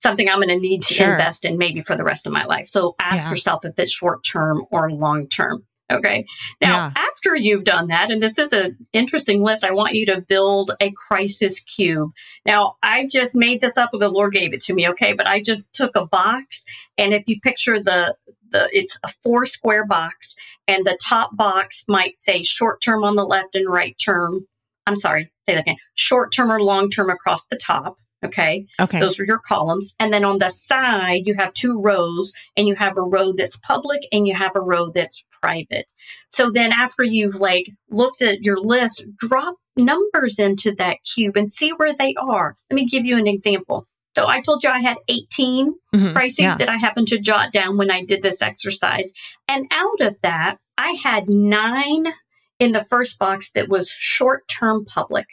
something 0.00 0.28
I'm 0.28 0.36
going 0.36 0.48
to 0.48 0.58
need 0.58 0.82
to 0.82 0.94
sure. 0.94 1.12
invest 1.12 1.44
in 1.44 1.58
maybe 1.58 1.80
for 1.80 1.96
the 1.96 2.04
rest 2.04 2.26
of 2.26 2.32
my 2.32 2.44
life. 2.44 2.66
So 2.66 2.94
ask 3.00 3.24
yeah. 3.24 3.30
yourself 3.30 3.64
if 3.64 3.78
it's 3.78 3.92
short 3.92 4.24
term 4.24 4.64
or 4.70 4.90
long 4.90 5.28
term. 5.28 5.64
Okay. 5.90 6.26
Now, 6.60 6.74
yeah. 6.74 6.92
after 6.96 7.34
you've 7.34 7.64
done 7.64 7.88
that, 7.88 8.10
and 8.10 8.22
this 8.22 8.36
is 8.36 8.52
an 8.52 8.76
interesting 8.92 9.42
list, 9.42 9.64
I 9.64 9.72
want 9.72 9.94
you 9.94 10.04
to 10.06 10.20
build 10.20 10.72
a 10.80 10.92
crisis 10.92 11.60
cube. 11.60 12.10
Now, 12.44 12.76
I 12.82 13.08
just 13.10 13.34
made 13.34 13.62
this 13.62 13.78
up, 13.78 13.88
the 13.92 14.10
Lord 14.10 14.34
gave 14.34 14.52
it 14.52 14.60
to 14.64 14.74
me. 14.74 14.86
Okay. 14.90 15.14
But 15.14 15.26
I 15.26 15.40
just 15.40 15.72
took 15.72 15.96
a 15.96 16.04
box, 16.04 16.62
and 16.98 17.14
if 17.14 17.22
you 17.26 17.40
picture 17.40 17.82
the 17.82 18.14
the 18.50 18.68
it's 18.72 18.98
a 19.02 19.08
four 19.22 19.44
square 19.44 19.86
box 19.86 20.34
and 20.66 20.84
the 20.84 20.98
top 21.02 21.36
box 21.36 21.84
might 21.88 22.16
say 22.16 22.42
short 22.42 22.80
term 22.80 23.04
on 23.04 23.16
the 23.16 23.24
left 23.24 23.54
and 23.54 23.68
right 23.68 23.96
term 23.98 24.46
i'm 24.86 24.96
sorry 24.96 25.30
say 25.48 25.54
that 25.54 25.62
again 25.62 25.76
short 25.94 26.32
term 26.32 26.50
or 26.50 26.60
long 26.60 26.90
term 26.90 27.10
across 27.10 27.46
the 27.46 27.56
top 27.56 27.96
Okay. 28.24 28.66
Okay. 28.80 28.98
Those 28.98 29.20
are 29.20 29.24
your 29.24 29.38
columns. 29.38 29.94
And 30.00 30.12
then 30.12 30.24
on 30.24 30.38
the 30.38 30.50
side, 30.50 31.26
you 31.26 31.34
have 31.34 31.54
two 31.54 31.80
rows 31.80 32.32
and 32.56 32.66
you 32.66 32.74
have 32.74 32.96
a 32.98 33.02
row 33.02 33.32
that's 33.32 33.56
public 33.58 34.00
and 34.10 34.26
you 34.26 34.34
have 34.34 34.56
a 34.56 34.60
row 34.60 34.90
that's 34.90 35.24
private. 35.40 35.92
So 36.30 36.50
then 36.50 36.72
after 36.72 37.04
you've 37.04 37.36
like 37.36 37.70
looked 37.90 38.20
at 38.20 38.42
your 38.42 38.58
list, 38.58 39.04
drop 39.18 39.54
numbers 39.76 40.38
into 40.38 40.74
that 40.78 40.96
cube 41.04 41.36
and 41.36 41.48
see 41.48 41.70
where 41.76 41.94
they 41.94 42.14
are. 42.18 42.56
Let 42.70 42.74
me 42.74 42.86
give 42.86 43.04
you 43.04 43.16
an 43.18 43.28
example. 43.28 43.86
So 44.16 44.26
I 44.26 44.40
told 44.40 44.64
you 44.64 44.70
I 44.70 44.80
had 44.80 44.96
18 45.06 45.74
Mhm. 45.94 46.12
crises 46.12 46.40
Yeah. 46.40 46.56
that 46.56 46.70
I 46.70 46.76
happened 46.76 47.06
to 47.08 47.20
jot 47.20 47.52
down 47.52 47.76
when 47.76 47.88
I 47.88 48.02
did 48.02 48.22
this 48.22 48.42
exercise. 48.42 49.12
And 49.46 49.66
out 49.70 50.00
of 50.00 50.20
that, 50.22 50.56
I 50.76 50.90
had 51.00 51.28
nine 51.28 52.12
in 52.58 52.72
the 52.72 52.84
first 52.84 53.18
box 53.18 53.50
that 53.52 53.68
was 53.68 53.90
short 53.90 54.46
term 54.48 54.84
public. 54.84 55.26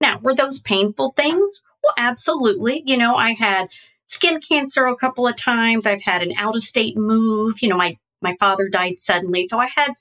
Now, 0.00 0.18
were 0.22 0.34
those 0.34 0.60
painful 0.60 1.12
things? 1.16 1.62
Well, 1.82 1.94
absolutely. 1.98 2.82
You 2.84 2.96
know, 2.96 3.16
I 3.16 3.32
had 3.32 3.68
skin 4.06 4.40
cancer 4.40 4.86
a 4.86 4.96
couple 4.96 5.26
of 5.26 5.36
times. 5.36 5.86
I've 5.86 6.02
had 6.02 6.22
an 6.22 6.34
out 6.38 6.56
of 6.56 6.62
state 6.62 6.96
move. 6.96 7.62
You 7.62 7.68
know, 7.68 7.76
my, 7.76 7.96
my 8.20 8.36
father 8.40 8.68
died 8.68 8.98
suddenly. 8.98 9.44
So 9.44 9.58
I 9.58 9.68
had 9.74 9.92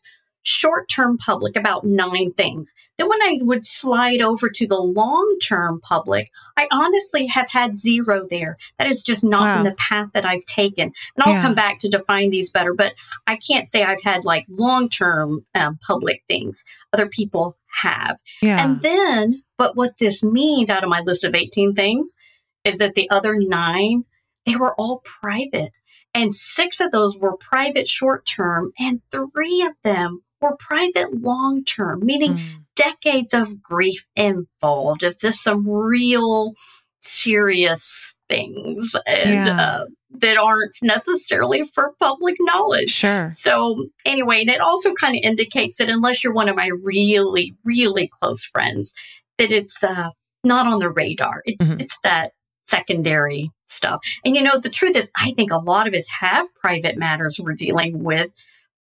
short 0.44 0.88
term 0.90 1.18
public 1.18 1.56
about 1.56 1.84
nine 1.84 2.32
things. 2.34 2.74
Then 2.98 3.10
when 3.10 3.22
I 3.24 3.40
would 3.42 3.66
slide 3.66 4.22
over 4.22 4.50
to 4.50 4.68
the 4.68 4.80
long 4.80 5.38
term 5.42 5.80
public, 5.82 6.30
I 6.58 6.68
honestly 6.72 7.26
have 7.28 7.50
had 7.50 7.76
zero 7.78 8.28
there. 8.30 8.58
That 8.78 8.88
is 8.88 9.04
just 9.04 9.24
not 9.24 9.42
Wow. 9.42 9.56
been 9.56 9.64
the 9.64 9.76
path 9.78 10.10
that 10.14 10.26
I've 10.26 10.46
taken. 10.46 10.92
And 11.16 11.24
I'll 11.24 11.34
Yeah. 11.34 11.42
come 11.42 11.56
back 11.56 11.80
to 11.80 11.90
define 11.90 12.30
these 12.30 12.52
better, 12.52 12.74
but 12.74 12.94
I 13.26 13.38
can't 13.38 13.68
say 13.70 13.84
I've 13.84 14.04
had 14.04 14.26
like 14.26 14.46
long 14.50 14.90
term 14.90 15.46
um, 15.56 15.80
public 15.86 16.24
things. 16.28 16.64
Other 16.94 17.08
people 17.08 17.58
have. 17.82 18.18
Yeah. 18.42 18.64
And 18.64 18.82
then, 18.82 19.42
but 19.58 19.76
what 19.76 19.98
this 20.00 20.24
means 20.24 20.70
out 20.70 20.84
of 20.84 20.90
my 20.90 21.00
list 21.02 21.24
of 21.24 21.36
18 21.36 21.74
things 21.74 22.16
is 22.64 22.78
that 22.78 22.96
the 22.96 23.10
other 23.10 23.36
nine, 23.38 24.04
they 24.46 24.56
were 24.56 24.74
all 24.76 25.02
private. 25.04 25.72
And 26.14 26.34
six 26.36 26.80
of 26.80 26.92
those 26.92 27.18
were 27.18 27.36
private 27.38 27.88
short 27.88 28.26
term, 28.26 28.72
and 28.78 29.02
three 29.12 29.64
of 29.64 29.74
them 29.84 30.22
were 30.44 30.56
private 30.60 31.14
long 31.22 31.64
term, 31.64 32.06
meaning 32.06 32.36
Mm. 32.36 32.50
decades 32.76 33.34
of 33.34 33.62
grief 33.62 34.06
involved. 34.16 35.04
if 35.04 35.18
there's 35.20 35.40
some 35.40 35.68
real 35.68 36.54
serious 37.00 38.14
things 38.30 38.96
and 39.06 39.48
Yeah. 39.48 39.62
uh, 39.62 39.86
that 40.20 40.38
aren't 40.38 40.76
necessarily 40.82 41.64
for 41.64 41.94
public 42.00 42.36
knowledge. 42.40 42.92
Sure. 42.92 43.32
So, 43.34 43.86
anyway, 44.06 44.42
and 44.42 44.50
it 44.50 44.62
also 44.62 44.94
kind 44.94 45.16
of 45.16 45.24
indicates 45.24 45.78
that 45.78 45.90
unless 45.90 46.24
you're 46.24 46.34
one 46.34 46.50
of 46.50 46.56
my 46.56 46.70
really, 46.82 47.54
really 47.64 48.10
close 48.20 48.46
friends, 48.46 48.94
that 49.38 49.52
it's 49.52 49.84
uh, 49.84 50.10
not 50.44 50.68
on 50.68 50.80
the 50.80 50.90
radar. 50.90 51.42
It's, 51.46 51.64
Mhm. 51.64 51.82
it's 51.82 51.98
that 52.04 52.32
secondary 52.64 53.50
stuff. 53.70 54.00
And 54.24 54.36
you 54.36 54.42
know, 54.42 54.58
the 54.60 54.70
truth 54.70 54.96
is, 54.96 55.10
I 55.18 55.34
think 55.36 55.52
a 55.52 55.58
lot 55.58 55.88
of 55.88 55.94
us 55.94 56.08
have 56.20 56.46
private 56.56 56.96
matters 56.98 57.40
we're 57.42 57.54
dealing 57.54 58.04
with, 58.04 58.32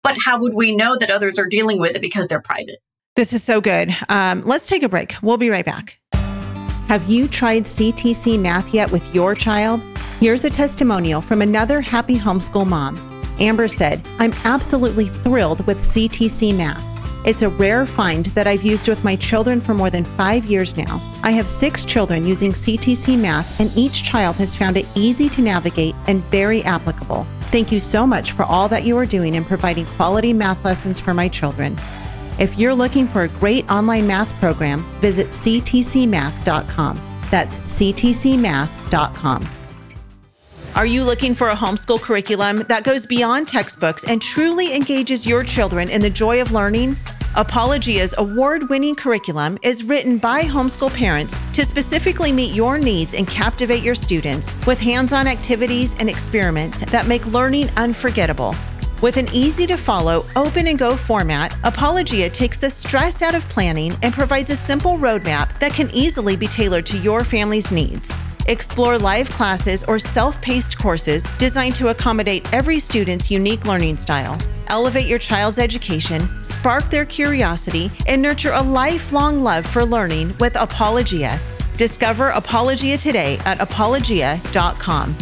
but 0.03 0.17
how 0.19 0.39
would 0.41 0.55
we 0.55 0.75
know 0.75 0.97
that 0.97 1.11
others 1.11 1.39
are 1.39 1.47
dealing 1.47 1.79
with 1.79 1.95
it 1.95 2.01
because 2.01 2.29
they're 2.29 2.41
private? 2.41 2.79
This 3.17 3.33
is 3.33 3.43
so 3.43 3.61
good. 3.61 3.95
Um, 4.09 4.43
let's 4.45 4.69
take 4.69 4.83
a 4.83 4.89
break. 4.89 5.17
We'll 5.23 5.39
be 5.39 5.51
right 5.51 5.65
back. 5.65 5.99
Have 6.89 7.09
you 7.09 7.29
tried 7.29 7.65
CTC 7.65 8.41
math 8.41 8.73
yet 8.73 8.91
with 8.91 9.15
your 9.15 9.35
child? 9.35 9.83
Here's 10.21 10.45
a 10.45 10.51
testimonial 10.51 11.21
from 11.21 11.43
another 11.43 11.81
happy 11.81 12.17
homeschool 12.17 12.67
mom. 12.67 12.97
Amber 13.41 13.69
said, 13.69 14.01
I'm 14.19 14.33
absolutely 14.45 15.07
thrilled 15.07 15.67
with 15.67 15.79
CTC 15.83 16.57
math. 16.57 16.85
It's 17.27 17.43
a 17.43 17.49
rare 17.49 17.85
find 17.85 18.27
that 18.27 18.47
I've 18.47 18.63
used 18.63 18.89
with 18.89 19.05
my 19.05 19.17
children 19.17 19.61
for 19.61 19.75
more 19.75 19.91
than 19.91 20.05
five 20.05 20.47
years 20.47 20.77
now. 20.77 21.01
I 21.23 21.33
have 21.33 21.49
six 21.49 21.85
children 21.85 22.25
using 22.25 22.53
CTC 22.53 23.19
math, 23.19 23.61
and 23.61 23.71
each 23.77 24.03
child 24.03 24.37
has 24.37 24.57
found 24.57 24.77
it 24.77 24.87
easy 24.95 25.29
to 25.31 25.43
navigate 25.43 25.95
and 26.07 26.25
very 26.27 26.63
applicable. 26.63 27.27
Thank 27.51 27.73
you 27.73 27.81
so 27.81 28.07
much 28.07 28.33
for 28.33 28.45
all 28.45 28.69
that 28.69 28.85
you 28.85 28.97
are 28.99 29.07
doing 29.07 29.35
in 29.35 29.45
providing 29.45 29.87
quality 29.87 30.35
math 30.35 30.65
lessons 30.65 31.01
for 31.01 31.15
my 31.15 31.29
children. 31.29 31.79
If 32.39 32.59
you're 32.59 32.75
looking 32.75 33.09
for 33.09 33.23
a 33.23 33.29
great 33.29 33.69
online 33.71 34.07
math 34.07 34.33
program, 34.35 34.85
visit 35.01 35.29
ctcmath.com. 35.29 37.01
That's 37.31 37.59
ctcmath.com. 37.61 39.49
Are 40.77 40.87
you 40.87 41.03
looking 41.03 41.35
for 41.35 41.49
a 41.49 41.57
homeschool 41.57 42.01
curriculum 42.01 42.59
that 42.69 42.85
goes 42.85 43.07
beyond 43.07 43.49
textbooks 43.49 44.05
and 44.05 44.21
truly 44.21 44.77
engages 44.77 45.27
your 45.27 45.43
children 45.43 45.89
in 45.89 46.03
the 46.03 46.11
joy 46.11 46.41
of 46.43 46.53
learning? 46.53 46.97
Apologia's 47.37 48.15
award 48.19 48.69
winning 48.69 48.95
curriculum 48.95 49.59
is 49.63 49.85
written 49.85 50.19
by 50.19 50.43
homeschool 50.43 50.93
parents 50.93 51.37
to 51.53 51.65
specifically 51.65 52.33
meet 52.33 52.55
your 52.55 52.79
needs 52.79 53.15
and 53.15 53.29
captivate 53.29 53.83
your 53.83 53.95
students 53.95 54.53
with 54.67 54.81
hands 54.81 55.13
on 55.13 55.27
activities 55.27 55.95
and 56.01 56.09
experiments 56.09 56.81
that 56.87 57.07
make 57.07 57.25
learning 57.27 57.69
unforgettable. 57.77 58.55
With 59.03 59.19
an 59.19 59.29
easy 59.33 59.67
to 59.67 59.77
follow, 59.77 60.25
open 60.35 60.67
and 60.67 60.79
go 60.79 60.97
format, 60.97 61.55
Apologia 61.65 62.31
takes 62.31 62.57
the 62.57 62.71
stress 62.71 63.23
out 63.23 63.35
of 63.35 63.49
planning 63.51 63.95
and 64.03 64.13
provides 64.13 64.51
a 64.51 64.57
simple 64.57 64.97
roadmap 64.97 65.57
that 65.61 65.73
can 65.73 65.91
easily 65.93 66.35
be 66.35 66.49
tailored 66.49 66.87
to 66.87 66.99
your 66.99 67.25
family's 67.25 67.71
needs. 67.71 68.13
Explore 68.49 68.99
live 68.99 69.29
classes 69.31 69.85
or 69.85 69.99
self 69.99 70.41
paced 70.41 70.79
courses 70.79 71.25
designed 71.37 71.75
to 71.77 71.89
accommodate 71.89 72.53
every 72.53 72.79
student's 72.79 73.31
unique 73.31 73.67
learning 73.67 73.99
style. 73.99 74.39
Elevate 74.69 75.07
your 75.07 75.19
child's 75.19 75.59
education, 75.59 76.21
spark 76.43 76.85
their 76.85 77.05
curiosity, 77.05 77.91
and 78.07 78.23
nurture 78.23 78.53
a 78.53 78.63
lifelong 78.63 79.43
love 79.43 79.67
for 79.67 79.85
learning 79.85 80.35
with 80.39 80.55
Apologia. 80.57 81.41
Discover 81.77 82.29
Apologia 82.31 82.99
today 82.99 83.39
at 83.45 83.61
apologia.com. 83.61 85.17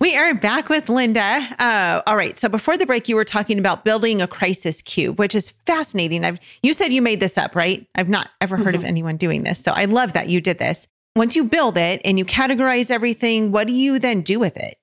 We 0.00 0.16
are 0.16 0.34
back 0.34 0.68
with 0.68 0.88
Linda. 0.88 1.46
Uh, 1.58 2.02
all 2.06 2.16
right. 2.16 2.38
So 2.38 2.48
before 2.48 2.76
the 2.76 2.84
break, 2.84 3.08
you 3.08 3.16
were 3.16 3.24
talking 3.24 3.58
about 3.58 3.84
building 3.84 4.20
a 4.20 4.26
crisis 4.26 4.82
cube, 4.82 5.18
which 5.18 5.34
is 5.34 5.48
fascinating. 5.48 6.24
I've 6.24 6.38
you 6.62 6.74
said 6.74 6.92
you 6.92 7.00
made 7.00 7.20
this 7.20 7.38
up, 7.38 7.56
right? 7.56 7.86
I've 7.94 8.08
not 8.08 8.28
ever 8.40 8.56
heard 8.56 8.74
of 8.74 8.84
anyone 8.84 9.16
doing 9.16 9.44
this, 9.44 9.58
so 9.58 9.72
I 9.72 9.86
love 9.86 10.12
that 10.12 10.28
you 10.28 10.40
did 10.40 10.58
this. 10.58 10.86
Once 11.16 11.34
you 11.36 11.44
build 11.44 11.78
it 11.78 12.02
and 12.04 12.18
you 12.18 12.24
categorize 12.24 12.90
everything, 12.90 13.52
what 13.52 13.66
do 13.66 13.72
you 13.72 13.98
then 13.98 14.20
do 14.20 14.38
with 14.38 14.56
it? 14.56 14.74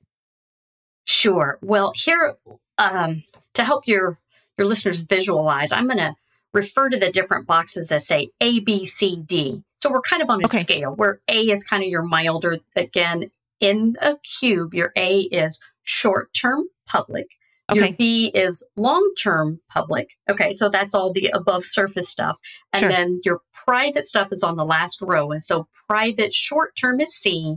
Sure. 1.05 1.59
Well, 1.61 1.91
here 1.95 2.35
um, 2.77 3.21
to 3.53 3.63
help 3.63 3.87
your 3.87 4.19
your 4.57 4.67
listeners 4.67 5.03
visualize, 5.03 5.71
I'm 5.71 5.87
going 5.87 5.97
to 5.97 6.13
refer 6.53 6.89
to 6.89 6.97
the 6.99 7.11
different 7.11 7.47
boxes 7.47 7.91
as 7.91 8.05
say 8.05 8.29
A, 8.41 8.59
B, 8.59 8.85
C, 8.85 9.15
D. 9.25 9.63
So 9.77 9.91
we're 9.91 10.01
kind 10.01 10.21
of 10.21 10.29
on 10.29 10.41
a 10.41 10.45
Okay. 10.45 10.59
scale 10.59 10.91
where 10.91 11.21
A 11.27 11.49
is 11.49 11.63
kind 11.63 11.83
of 11.83 11.89
your 11.89 12.03
milder. 12.03 12.57
Again, 12.75 13.31
in 13.59 13.95
a 14.01 14.17
cube, 14.17 14.73
your 14.73 14.91
A 14.97 15.21
is 15.21 15.59
short 15.83 16.33
term 16.33 16.65
public. 16.87 17.27
Your 17.73 17.85
Okay. 17.85 17.93
B 17.97 18.31
is 18.35 18.65
long 18.75 19.09
term 19.21 19.61
public. 19.69 20.09
Okay, 20.29 20.51
so 20.53 20.67
that's 20.69 20.93
all 20.93 21.13
the 21.13 21.27
above 21.33 21.63
surface 21.65 22.09
stuff. 22.09 22.37
And 22.73 22.81
Sure. 22.81 22.89
then 22.89 23.21
your 23.23 23.39
private 23.53 24.05
stuff 24.07 24.27
is 24.31 24.43
on 24.43 24.57
the 24.57 24.65
last 24.65 25.01
row. 25.01 25.31
And 25.31 25.41
so 25.41 25.67
private 25.87 26.33
short 26.33 26.75
term 26.75 26.99
is 26.99 27.15
C, 27.15 27.55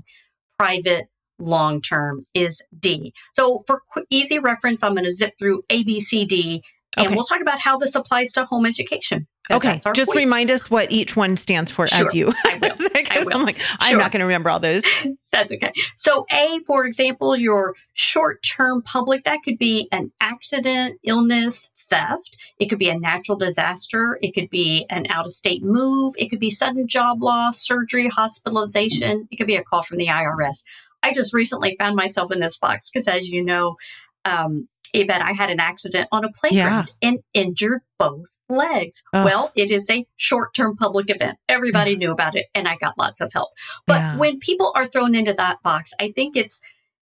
private 0.59 1.09
long 1.39 1.81
term 1.81 2.25
is 2.35 2.61
D. 2.79 3.13
So 3.33 3.63
for 3.67 3.83
qu- 3.93 4.05
easy 4.11 4.39
reference, 4.39 4.83
I'm 4.83 4.93
going 4.95 5.05
to 5.05 5.11
zip 5.11 5.33
through 5.39 5.63
A, 5.71 5.83
B, 5.85 6.01
C, 6.01 6.25
D, 6.25 6.63
and 6.97 7.07
Okay. 7.07 7.15
we'll 7.17 7.25
talk 7.25 7.41
about 7.41 7.59
how 7.59 7.77
this 7.77 7.95
applies 7.97 8.33
to 8.35 8.45
home 8.45 8.67
education. 8.67 9.27
Okay. 9.51 9.81
Just 9.95 10.11
point. 10.11 10.17
remind 10.17 10.51
us 10.51 10.71
what 10.71 10.91
each 10.93 11.17
one 11.17 11.37
stands 11.37 11.71
for 11.71 11.87
Sure. 11.87 12.07
as 12.07 12.15
you. 12.15 12.33
I 12.45 12.59
will. 12.63 12.89
Because 12.95 13.27
will. 13.27 13.35
I'm 13.35 13.43
like, 13.45 13.59
I'm 13.81 13.99
not 13.99 14.13
going 14.13 14.21
to 14.21 14.27
remember 14.27 14.49
all 14.49 14.61
those. 14.61 14.83
That's 15.33 15.53
okay. 15.53 15.73
So, 15.97 16.25
A, 16.33 16.61
for 16.67 16.87
example, 16.87 17.37
your 17.37 17.75
short 17.93 18.43
term 18.43 18.81
public, 18.83 19.25
that 19.25 19.41
could 19.45 19.59
be 19.59 19.89
an 19.93 20.13
accident, 20.21 20.99
illness, 21.03 21.69
theft. 21.91 22.39
It 22.59 22.67
could 22.71 22.79
be 22.79 22.89
a 22.89 22.99
natural 22.99 23.37
disaster. 23.37 24.19
It 24.23 24.33
could 24.33 24.49
be 24.49 24.87
an 24.89 25.07
out 25.11 25.27
of 25.27 25.33
state 25.33 25.63
move. 25.63 26.15
It 26.17 26.29
could 26.31 26.41
be 26.41 26.49
sudden 26.51 26.87
job 26.89 27.23
loss, 27.23 27.59
surgery, 27.61 28.09
hospitalization. 28.09 29.29
It 29.31 29.37
could 29.37 29.47
be 29.47 29.57
a 29.57 29.63
call 29.65 29.83
from 29.83 29.99
the 29.99 30.07
IRS. 30.07 30.63
I 31.05 31.13
just 31.13 31.35
recently 31.35 31.77
found 31.79 31.97
myself 31.97 32.33
in 32.33 32.41
this 32.41 32.59
box 32.59 32.91
because, 32.91 33.07
as 33.07 33.29
you 33.29 33.45
know, 33.45 33.77
um, 34.25 34.67
Yvette, 34.95 35.23
I 35.23 35.33
had 35.33 35.51
an 35.51 35.61
accident 35.61 36.09
on 36.13 36.25
a 36.25 36.31
playground 36.31 36.91
and 37.03 37.19
injured 37.35 37.81
both 37.99 38.27
legs. 38.49 39.03
Ugh. 39.13 39.25
Well, 39.25 39.53
it 39.55 39.71
is 39.71 39.89
a 39.91 40.07
short 40.17 40.55
term 40.55 40.77
public 40.77 41.11
event. 41.11 41.37
Everybody 41.49 41.97
knew 41.97 42.11
about 42.13 42.37
it, 42.37 42.47
and 42.55 42.67
I 42.69 42.77
got 42.77 42.97
lots 42.99 43.21
of 43.21 43.33
help. 43.33 43.51
But 43.87 44.01
Yeah. 44.01 44.17
when 44.17 44.39
people 44.39 44.73
are 44.75 44.87
thrown 44.87 45.15
into 45.15 45.35
that 45.35 45.63
box, 45.63 45.91
I 46.01 46.13
think 46.15 46.37
it's, 46.37 46.61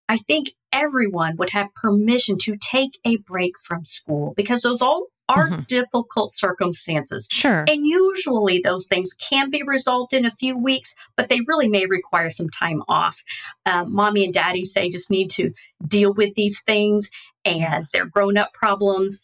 I 0.08 0.16
think 0.16 0.52
everyone 0.72 1.36
would 1.36 1.50
have 1.50 1.68
permission 1.74 2.38
to 2.42 2.56
take 2.56 2.98
a 3.04 3.16
break 3.18 3.58
from 3.58 3.84
school 3.84 4.34
because 4.36 4.62
those 4.62 4.82
all 4.82 5.06
are 5.36 5.48
Mhm. 5.48 5.66
difficult 5.66 6.32
circumstances. 6.32 7.26
Sure. 7.30 7.64
And 7.68 7.86
usually 7.86 8.60
those 8.60 8.86
things 8.86 9.12
can 9.14 9.50
be 9.50 9.62
resolved 9.62 10.12
in 10.12 10.24
a 10.24 10.30
few 10.30 10.56
weeks, 10.56 10.94
but 11.16 11.28
they 11.28 11.40
really 11.46 11.68
may 11.68 11.86
require 11.86 12.30
some 12.30 12.48
time 12.50 12.82
off. 12.88 13.22
Um, 13.66 13.92
mommy 13.94 14.24
and 14.24 14.34
daddy 14.34 14.64
say 14.64 14.88
just 14.88 15.10
need 15.10 15.30
to 15.30 15.52
deal 15.86 16.12
with 16.12 16.34
these 16.34 16.60
things 16.62 17.08
and 17.44 17.86
they're 17.92 18.06
grown 18.06 18.36
up 18.36 18.52
problems. 18.52 19.20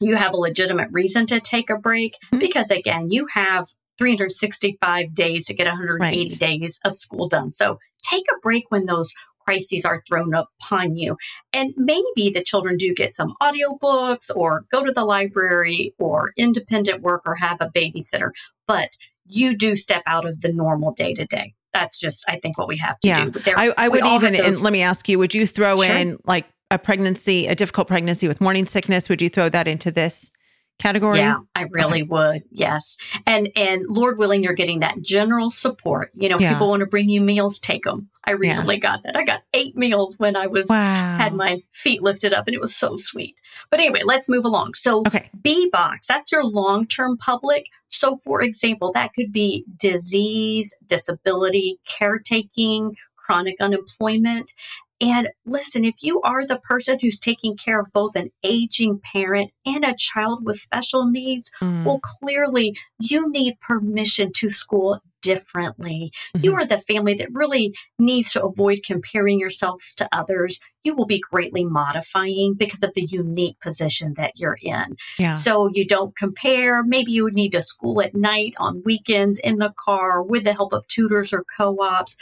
You 0.00 0.16
have 0.16 0.32
a 0.32 0.36
legitimate 0.36 0.88
reason 0.92 1.26
to 1.26 1.40
take 1.40 1.70
a 1.70 1.76
break 1.76 2.14
Mhm. 2.32 2.40
because, 2.40 2.70
again, 2.70 3.10
you 3.10 3.26
have 3.34 3.66
365 3.98 5.14
days 5.14 5.46
to 5.46 5.54
get 5.54 5.66
180 5.66 6.28
Right. 6.30 6.38
days 6.38 6.78
of 6.84 6.96
school 6.96 7.28
done. 7.28 7.50
So 7.50 7.78
take 8.02 8.24
a 8.30 8.38
break 8.40 8.70
when 8.70 8.86
those 8.86 9.12
crises 9.48 9.86
are 9.86 10.02
thrown 10.06 10.34
upon 10.34 10.94
you. 10.94 11.16
And 11.54 11.72
maybe 11.78 12.30
the 12.30 12.42
children 12.44 12.76
do 12.76 12.92
get 12.92 13.12
some 13.12 13.32
audiobooks 13.42 14.30
or 14.36 14.64
go 14.70 14.84
to 14.84 14.92
the 14.92 15.06
library 15.06 15.94
or 15.98 16.32
independent 16.36 17.00
work 17.00 17.22
or 17.24 17.34
have 17.34 17.56
a 17.62 17.70
babysitter, 17.74 18.30
but 18.66 18.90
you 19.24 19.56
do 19.56 19.74
step 19.74 20.02
out 20.06 20.26
of 20.26 20.40
the 20.42 20.52
normal 20.52 20.92
day 20.92 21.14
to 21.14 21.24
day. 21.24 21.54
That's 21.72 21.98
just, 21.98 22.26
I 22.28 22.38
think, 22.38 22.58
what 22.58 22.68
we 22.68 22.76
have 22.76 23.00
to 23.00 23.08
Yeah. 23.08 23.24
do. 23.24 23.40
There- 23.40 23.58
I, 23.58 23.72
I 23.78 23.88
would 23.88 24.04
even, 24.04 24.34
and 24.34 24.60
let 24.60 24.72
me 24.72 24.82
ask 24.82 25.08
you, 25.08 25.18
would 25.18 25.32
you 25.32 25.46
throw 25.46 25.76
Sure. 25.76 25.96
in 25.96 26.18
like 26.26 26.44
a 26.70 26.78
pregnancy, 26.78 27.46
a 27.46 27.54
difficult 27.54 27.88
pregnancy 27.88 28.28
with 28.28 28.42
morning 28.42 28.66
sickness? 28.66 29.08
Would 29.08 29.22
you 29.22 29.30
throw 29.30 29.48
that 29.48 29.66
into 29.66 29.90
this 29.90 30.30
category? 30.78 31.18
Yeah, 31.18 31.38
I 31.54 31.62
really 31.70 32.02
would. 32.02 32.42
Yes. 32.50 32.96
And 33.26 33.48
and 33.56 33.84
Lord 33.88 34.18
willing 34.18 34.42
you're 34.42 34.52
getting 34.52 34.80
that 34.80 35.00
general 35.02 35.50
support. 35.50 36.10
You 36.14 36.28
know, 36.28 36.36
if 36.36 36.40
Yeah. 36.42 36.52
people 36.54 36.68
want 36.68 36.80
to 36.80 36.86
bring 36.86 37.08
you 37.08 37.20
meals, 37.20 37.58
take 37.58 37.84
them. 37.84 38.08
I 38.24 38.32
recently 38.32 38.78
got 38.78 39.02
that. 39.04 39.16
I 39.16 39.24
got 39.24 39.42
8 39.54 39.76
meals 39.76 40.16
when 40.18 40.36
I 40.36 40.46
was 40.46 40.68
Wow. 40.68 41.16
had 41.16 41.34
my 41.34 41.62
feet 41.72 42.02
lifted 42.02 42.32
up 42.32 42.46
and 42.46 42.54
it 42.54 42.60
was 42.60 42.76
so 42.76 42.96
sweet. 42.96 43.40
But 43.70 43.80
anyway, 43.80 44.02
let's 44.04 44.28
move 44.28 44.44
along. 44.44 44.74
So 44.74 45.00
okay. 45.06 45.30
B 45.42 45.68
box, 45.72 46.06
that's 46.06 46.30
your 46.30 46.44
long 46.44 46.86
term 46.86 47.16
public. 47.16 47.66
So, 47.88 48.16
for 48.16 48.42
example, 48.42 48.92
that 48.92 49.14
could 49.14 49.32
be 49.32 49.64
disease, 49.78 50.74
disability, 50.86 51.78
caretaking, 51.88 52.96
chronic 53.16 53.56
unemployment. 53.60 54.52
And 55.00 55.28
listen, 55.46 55.84
if 55.84 56.02
you 56.02 56.20
are 56.22 56.46
the 56.46 56.58
person 56.58 56.98
who's 57.00 57.20
taking 57.20 57.56
care 57.56 57.80
of 57.80 57.92
both 57.92 58.16
an 58.16 58.30
aging 58.42 59.00
parent 59.12 59.52
and 59.64 59.84
a 59.84 59.94
child 59.96 60.44
with 60.44 60.58
special 60.58 61.08
needs, 61.08 61.50
Mm, 61.60 61.84
well, 61.84 62.00
clearly 62.02 62.76
you 63.00 63.30
need 63.30 63.60
permission 63.60 64.32
to 64.36 64.50
school 64.50 65.00
differently. 65.20 66.12
You 66.40 66.52
mhm. 66.52 66.54
are 66.56 66.66
the 66.66 66.78
family 66.78 67.14
that 67.14 67.28
really 67.32 67.74
needs 67.98 68.32
to 68.32 68.44
avoid 68.44 68.80
comparing 68.84 69.40
yourselves 69.40 69.94
to 69.96 70.08
others. 70.12 70.60
You 70.84 70.94
will 70.94 71.06
be 71.06 71.18
greatly 71.18 71.64
modifying 71.64 72.54
because 72.54 72.82
of 72.82 72.94
the 72.94 73.04
unique 73.04 73.58
position 73.60 74.14
that 74.16 74.38
you're 74.38 74.58
in. 74.62 74.96
yeah. 75.18 75.34
So 75.34 75.68
you 75.72 75.84
don't 75.84 76.16
compare. 76.16 76.84
Maybe 76.84 77.12
you 77.12 77.24
would 77.24 77.34
need 77.34 77.52
to 77.52 77.62
school 77.62 78.00
at 78.00 78.14
night, 78.14 78.54
on 78.58 78.82
weekends, 78.84 79.38
in 79.40 79.58
the 79.58 79.72
car, 79.76 80.22
with 80.22 80.44
the 80.44 80.52
help 80.52 80.72
of 80.72 80.86
tutors 80.86 81.32
or 81.32 81.44
co 81.56 81.76
ops. 81.80 82.16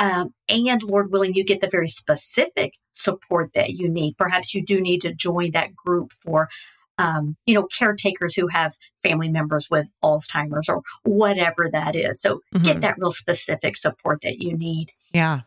Um, 0.00 0.34
and 0.48 0.82
Lord 0.82 1.12
willing, 1.12 1.34
you 1.34 1.44
get 1.44 1.60
the 1.60 1.68
very 1.68 1.88
specific 1.88 2.74
support 2.94 3.52
that 3.54 3.74
you 3.74 3.88
need. 3.88 4.16
Perhaps 4.16 4.54
you 4.54 4.64
do 4.64 4.80
need 4.80 5.02
to 5.02 5.14
join 5.14 5.50
that 5.52 5.76
group 5.76 6.12
for, 6.22 6.48
um, 6.96 7.36
you 7.44 7.54
know, 7.54 7.64
caretakers 7.64 8.34
who 8.34 8.48
have 8.48 8.76
family 9.02 9.28
members 9.28 9.68
with 9.70 9.88
Alzheimer's 10.02 10.68
or 10.70 10.80
whatever 11.04 11.68
that 11.70 11.94
is. 11.94 12.20
So 12.20 12.40
get 12.62 12.78
Mhm. 12.78 12.80
that 12.80 12.98
real 12.98 13.12
specific 13.12 13.76
support 13.76 14.22
that 14.22 14.40
you 14.40 14.56
need. 14.56 14.92
Yeah. 15.12 15.40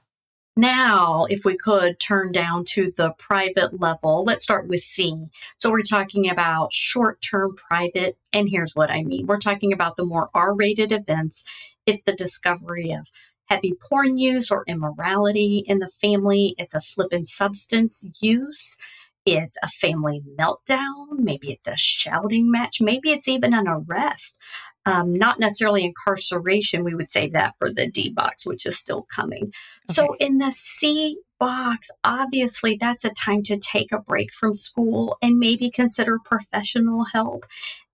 Now, 0.56 1.26
if 1.30 1.46
we 1.46 1.58
could 1.58 2.00
turn 2.00 2.32
down 2.32 2.64
to 2.66 2.94
the 2.96 3.14
private 3.18 3.82
level, 3.82 4.24
let's 4.24 4.44
start 4.44 4.68
with 4.68 4.82
C. 4.82 5.16
So 5.58 5.72
we're 5.72 5.82
talking 5.82 6.30
about 6.30 6.72
short 6.72 7.24
term 7.24 7.56
private. 7.56 8.18
And 8.32 8.48
here's 8.48 8.76
what 8.76 8.92
I 8.92 9.02
mean 9.02 9.26
we're 9.26 9.40
talking 9.40 9.74
about 9.74 9.96
the 9.96 10.06
more 10.06 10.30
R 10.36 10.54
rated 10.54 10.92
events. 10.92 11.44
It's 11.88 12.04
the 12.04 12.14
discovery 12.14 12.92
of 12.92 13.10
heavy 13.54 13.74
porn 13.80 14.18
use 14.18 14.50
or 14.50 14.64
immorality 14.68 15.64
in 15.68 15.80
the 15.80 15.88
family, 15.88 16.56
it's 16.58 16.74
a 16.74 16.80
slip 16.80 17.14
in 17.14 17.26
substance 17.26 18.04
use. 18.22 18.78
It's 19.26 19.58
a 19.64 19.68
family 19.70 20.22
meltdown. 20.38 21.20
Maybe 21.20 21.52
it's 21.52 21.68
a 21.68 21.78
shouting 21.78 22.52
match. 22.52 22.82
Maybe 22.82 23.12
it's 23.12 23.28
even 23.28 23.54
an 23.54 23.68
arrest. 23.68 24.38
Um, 24.86 25.14
not 25.14 25.40
necessarily 25.40 25.86
incarceration. 25.86 26.84
We 26.84 26.94
would 26.94 27.10
say 27.10 27.30
that 27.30 27.54
for 27.58 27.72
the 27.72 27.88
D 27.88 28.10
box, 28.10 28.46
which 28.46 28.66
is 28.66 28.78
still 28.78 29.08
coming. 29.16 29.54
So 29.90 30.16
in 30.20 30.40
the 30.40 30.52
C 30.52 31.18
box, 31.40 31.90
obviously 32.04 32.78
that's 32.80 33.06
a 33.06 33.12
time 33.12 33.44
to 33.44 33.58
take 33.58 33.94
a 33.94 34.00
break 34.00 34.34
from 34.34 34.54
school 34.54 35.18
and 35.22 35.40
maybe 35.40 35.70
consider 35.70 36.20
professional 36.20 37.06
help. 37.06 37.46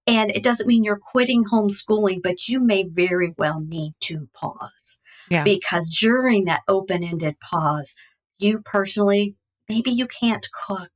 And 0.10 0.32
it 0.32 0.44
doesn't 0.44 0.68
mean 0.68 0.84
you're 0.84 1.00
quitting 1.02 1.46
homeschooling, 1.46 2.22
but 2.24 2.48
you 2.48 2.60
may 2.60 2.84
very 2.84 3.34
well 3.38 3.60
need 3.62 3.94
to 4.02 4.28
pause. 4.34 4.98
Yeah. 5.30 5.44
Because 5.44 5.90
during 5.90 6.46
that 6.46 6.62
open 6.68 7.04
ended 7.04 7.40
pause, 7.40 7.96
you 8.40 8.60
personally, 8.60 9.36
maybe 9.68 9.92
you 9.92 10.08
can't 10.08 10.48
cook 10.52 10.92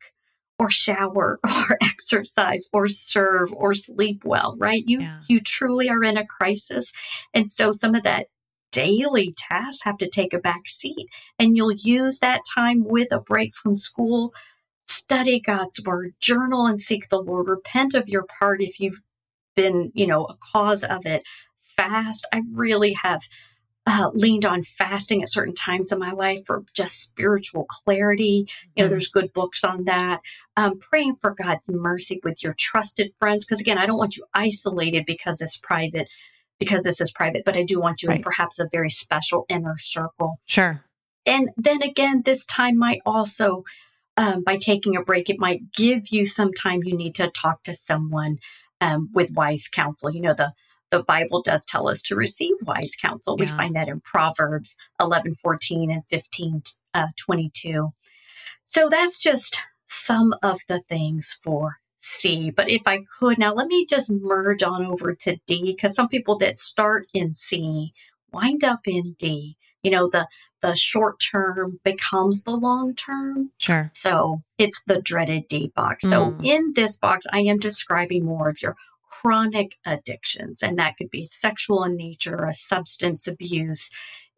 or 0.57 0.69
shower 0.71 1.39
or 1.69 1.77
exercise 1.81 2.67
or 2.73 2.87
serve 2.87 3.53
or 3.53 3.73
sleep 3.73 4.23
well, 4.25 4.55
right? 4.57 4.83
You 4.85 5.01
Yeah. 5.01 5.19
you 5.27 5.39
truly 5.39 5.89
are 5.89 6.03
in 6.03 6.17
a 6.17 6.25
crisis. 6.25 6.91
And 7.33 7.49
so 7.49 7.71
some 7.71 7.95
of 7.95 8.03
that 8.03 8.27
daily 8.71 9.31
tasks 9.37 9.83
have 9.83 9.97
to 9.99 10.07
take 10.07 10.33
a 10.33 10.39
back 10.39 10.67
seat 10.67 11.07
and 11.37 11.55
you'll 11.55 11.71
use 11.73 12.19
that 12.19 12.41
time 12.55 12.83
with 12.83 13.11
a 13.11 13.19
break 13.19 13.53
from 13.53 13.75
school 13.75 14.33
study 14.87 15.39
god's 15.39 15.81
word 15.83 16.13
journal 16.19 16.65
and 16.65 16.79
seek 16.79 17.09
the 17.09 17.21
lord. 17.21 17.47
Repent 17.47 17.93
of 17.93 18.07
your 18.09 18.23
part 18.39 18.61
if 18.61 18.79
you've 18.79 19.01
been 19.55 19.91
you 19.93 20.07
know 20.07 20.25
a 20.25 20.35
cause 20.51 20.83
of 20.83 21.05
it. 21.05 21.23
Fast. 21.77 22.27
I 22.33 22.41
really 22.51 22.93
have 22.93 23.21
uh, 23.85 24.11
leaned 24.13 24.45
on 24.45 24.63
fasting 24.63 25.21
at 25.21 25.29
certain 25.29 25.53
times 25.55 25.91
in 25.91 25.99
my 25.99 26.11
life 26.11 26.39
for 26.45 26.63
just 26.73 27.01
spiritual 27.01 27.65
clarity. 27.65 28.47
You 28.75 28.83
know 28.83 28.87
Mhm. 28.87 28.89
there's 28.91 29.07
good 29.09 29.33
books 29.33 29.63
on 29.63 29.85
that. 29.85 30.21
Um, 30.55 30.79
praying 30.79 31.15
for 31.17 31.31
god's 31.31 31.67
mercy 31.69 32.19
with 32.23 32.43
your 32.43 32.53
trusted 32.53 33.11
friends 33.19 33.43
because 33.45 33.59
again 33.59 33.77
i 33.79 33.85
don't 33.87 33.97
want 33.97 34.15
you 34.15 34.23
isolated 34.35 35.05
because 35.07 35.41
it's 35.41 35.57
private 35.57 36.07
because 36.59 36.83
this 36.83 37.01
is 37.01 37.11
private 37.11 37.43
but 37.43 37.57
i 37.57 37.63
do 37.63 37.79
want 37.79 38.03
you 38.03 38.09
in 38.09 38.21
perhaps 38.21 38.59
a 38.59 38.67
very 38.71 38.89
special 38.91 39.45
inner 39.49 39.77
circle. 39.79 40.39
Sure. 40.45 40.83
and 41.25 41.49
then 41.57 41.81
again, 41.81 42.21
this 42.23 42.45
time 42.45 42.77
might 42.77 43.01
also, 43.05 43.63
um, 44.17 44.43
by 44.43 44.57
taking 44.57 44.95
a 44.95 45.01
break, 45.01 45.29
it 45.29 45.39
might 45.39 45.71
give 45.71 46.09
you 46.09 46.25
some 46.25 46.53
time 46.53 46.83
you 46.83 46.95
need 46.95 47.15
to 47.15 47.29
talk 47.31 47.63
to 47.63 47.73
someone 47.73 48.37
um, 48.81 49.09
with 49.13 49.31
wise 49.31 49.67
counsel. 49.67 50.11
You 50.11 50.21
know, 50.21 50.33
the 50.33 50.53
the 50.91 51.01
Bible 51.01 51.41
does 51.41 51.65
tell 51.65 51.89
us 51.89 52.03
to 52.03 52.15
receive 52.15 52.53
wise 52.67 52.95
counsel. 53.03 53.35
We 53.35 53.47
find 53.47 53.75
that 53.75 53.87
in 53.87 53.99
Proverbs 54.01 54.77
11, 55.01 55.33
14, 55.33 55.89
and 55.89 56.03
15, 56.07 56.61
uh, 56.93 57.07
22. 57.17 57.89
So 58.65 58.89
that's 58.89 59.19
just 59.19 59.59
some 59.87 60.35
of 60.43 60.61
the 60.67 60.81
things 60.81 61.35
for 61.43 61.77
C. 61.97 62.51
But 62.51 62.69
if 62.69 62.83
I 62.85 62.99
could 63.17 63.39
now, 63.39 63.55
let 63.55 63.67
me 63.67 63.87
just 63.87 64.11
merge 64.11 64.61
on 64.61 64.85
over 64.85 65.15
to 65.15 65.37
D 65.47 65.73
because 65.75 65.95
some 65.95 66.09
people 66.09 66.37
that 66.37 66.59
start 66.59 67.07
in 67.11 67.33
C 67.33 67.91
wind 68.31 68.63
up 68.63 68.81
in 68.85 69.13
D. 69.17 69.57
You 69.83 69.91
know, 69.91 70.09
the 70.09 70.27
the 70.61 70.75
short 70.75 71.19
term 71.19 71.79
becomes 71.83 72.43
the 72.43 72.51
long 72.51 72.95
term. 72.95 73.51
Sure. 73.57 73.89
So 73.91 74.41
it's 74.57 74.81
the 74.87 75.01
dreaded 75.01 75.47
D 75.49 75.71
box. 75.75 76.03
So 76.09 76.31
Mm. 76.31 76.45
in 76.45 76.73
this 76.73 76.97
box, 76.97 77.25
I 77.33 77.39
am 77.41 77.59
describing 77.59 78.23
more 78.25 78.47
of 78.49 78.61
your 78.61 78.77
chronic 79.09 79.75
addictions, 79.85 80.63
and 80.63 80.77
that 80.79 80.95
could 80.97 81.09
be 81.11 81.25
sexual 81.25 81.83
in 81.83 81.95
nature, 81.97 82.45
a 82.45 82.53
substance 82.53 83.27
abuse. 83.27 83.89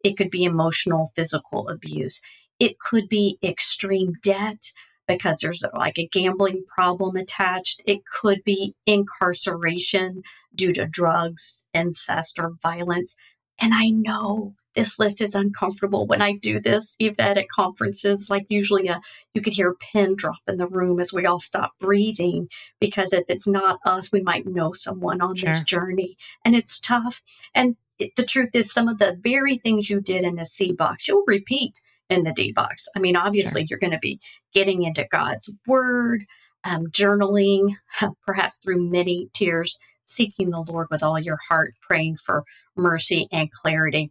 It 0.04 0.16
could 0.16 0.30
be 0.30 0.44
emotional, 0.44 1.10
physical 1.16 1.68
abuse. 1.68 2.20
It 2.58 2.78
could 2.78 3.08
be 3.08 3.38
extreme 3.42 4.14
debt 4.22 4.72
because 5.06 5.38
there's 5.38 5.62
like 5.74 5.98
a 5.98 6.08
gambling 6.08 6.64
problem 6.66 7.16
attached. 7.16 7.80
It 7.86 8.00
could 8.06 8.42
be 8.44 8.74
incarceration 8.86 10.22
due 10.54 10.72
to 10.72 10.86
drugs, 10.86 11.62
incest, 11.72 12.38
or 12.38 12.54
violence. 12.62 13.14
And 13.60 13.72
I 13.74 13.90
know 13.90 14.54
this 14.76 14.98
list 14.98 15.20
is 15.20 15.34
uncomfortable 15.34 16.06
when 16.06 16.22
I 16.22 16.34
do 16.34 16.60
this, 16.60 16.94
Yvette, 17.00 17.38
at 17.38 17.48
conferences. 17.48 18.28
Like 18.30 18.46
usually, 18.48 18.88
a 18.88 19.00
you 19.34 19.42
could 19.42 19.54
hear 19.54 19.70
a 19.70 19.76
pin 19.76 20.14
drop 20.14 20.38
in 20.46 20.58
the 20.58 20.68
room 20.68 21.00
as 21.00 21.12
we 21.12 21.26
all 21.26 21.40
stop 21.40 21.72
breathing 21.80 22.48
because 22.78 23.12
if 23.12 23.24
it's 23.28 23.48
not 23.48 23.80
us, 23.84 24.12
we 24.12 24.20
might 24.20 24.46
know 24.46 24.72
someone 24.72 25.20
on 25.20 25.34
this 25.34 25.62
journey, 25.64 26.16
and 26.44 26.54
it's 26.54 26.78
tough. 26.78 27.22
And 27.54 27.76
it, 27.98 28.12
the 28.16 28.24
truth 28.24 28.50
is, 28.52 28.72
some 28.72 28.88
of 28.88 28.98
the 28.98 29.18
very 29.20 29.56
things 29.56 29.90
you 29.90 30.00
did 30.00 30.24
in 30.24 30.36
the 30.36 30.46
C 30.46 30.72
box, 30.72 31.08
you'll 31.08 31.24
repeat 31.26 31.80
in 32.08 32.22
the 32.22 32.32
D 32.32 32.52
box. 32.52 32.86
I 32.94 33.00
mean, 33.00 33.16
obviously, 33.16 33.66
you're 33.68 33.78
going 33.78 33.92
to 33.92 33.98
be 33.98 34.20
getting 34.52 34.82
into 34.82 35.06
God's 35.10 35.50
word, 35.66 36.24
um, 36.64 36.86
journaling, 36.88 37.76
perhaps 38.26 38.58
through 38.58 38.90
many 38.90 39.28
tears, 39.32 39.78
seeking 40.02 40.50
the 40.50 40.60
Lord 40.60 40.88
with 40.90 41.02
all 41.02 41.18
your 41.18 41.38
heart, 41.48 41.74
praying 41.82 42.16
for 42.24 42.44
mercy 42.76 43.26
and 43.32 43.50
clarity. 43.50 44.10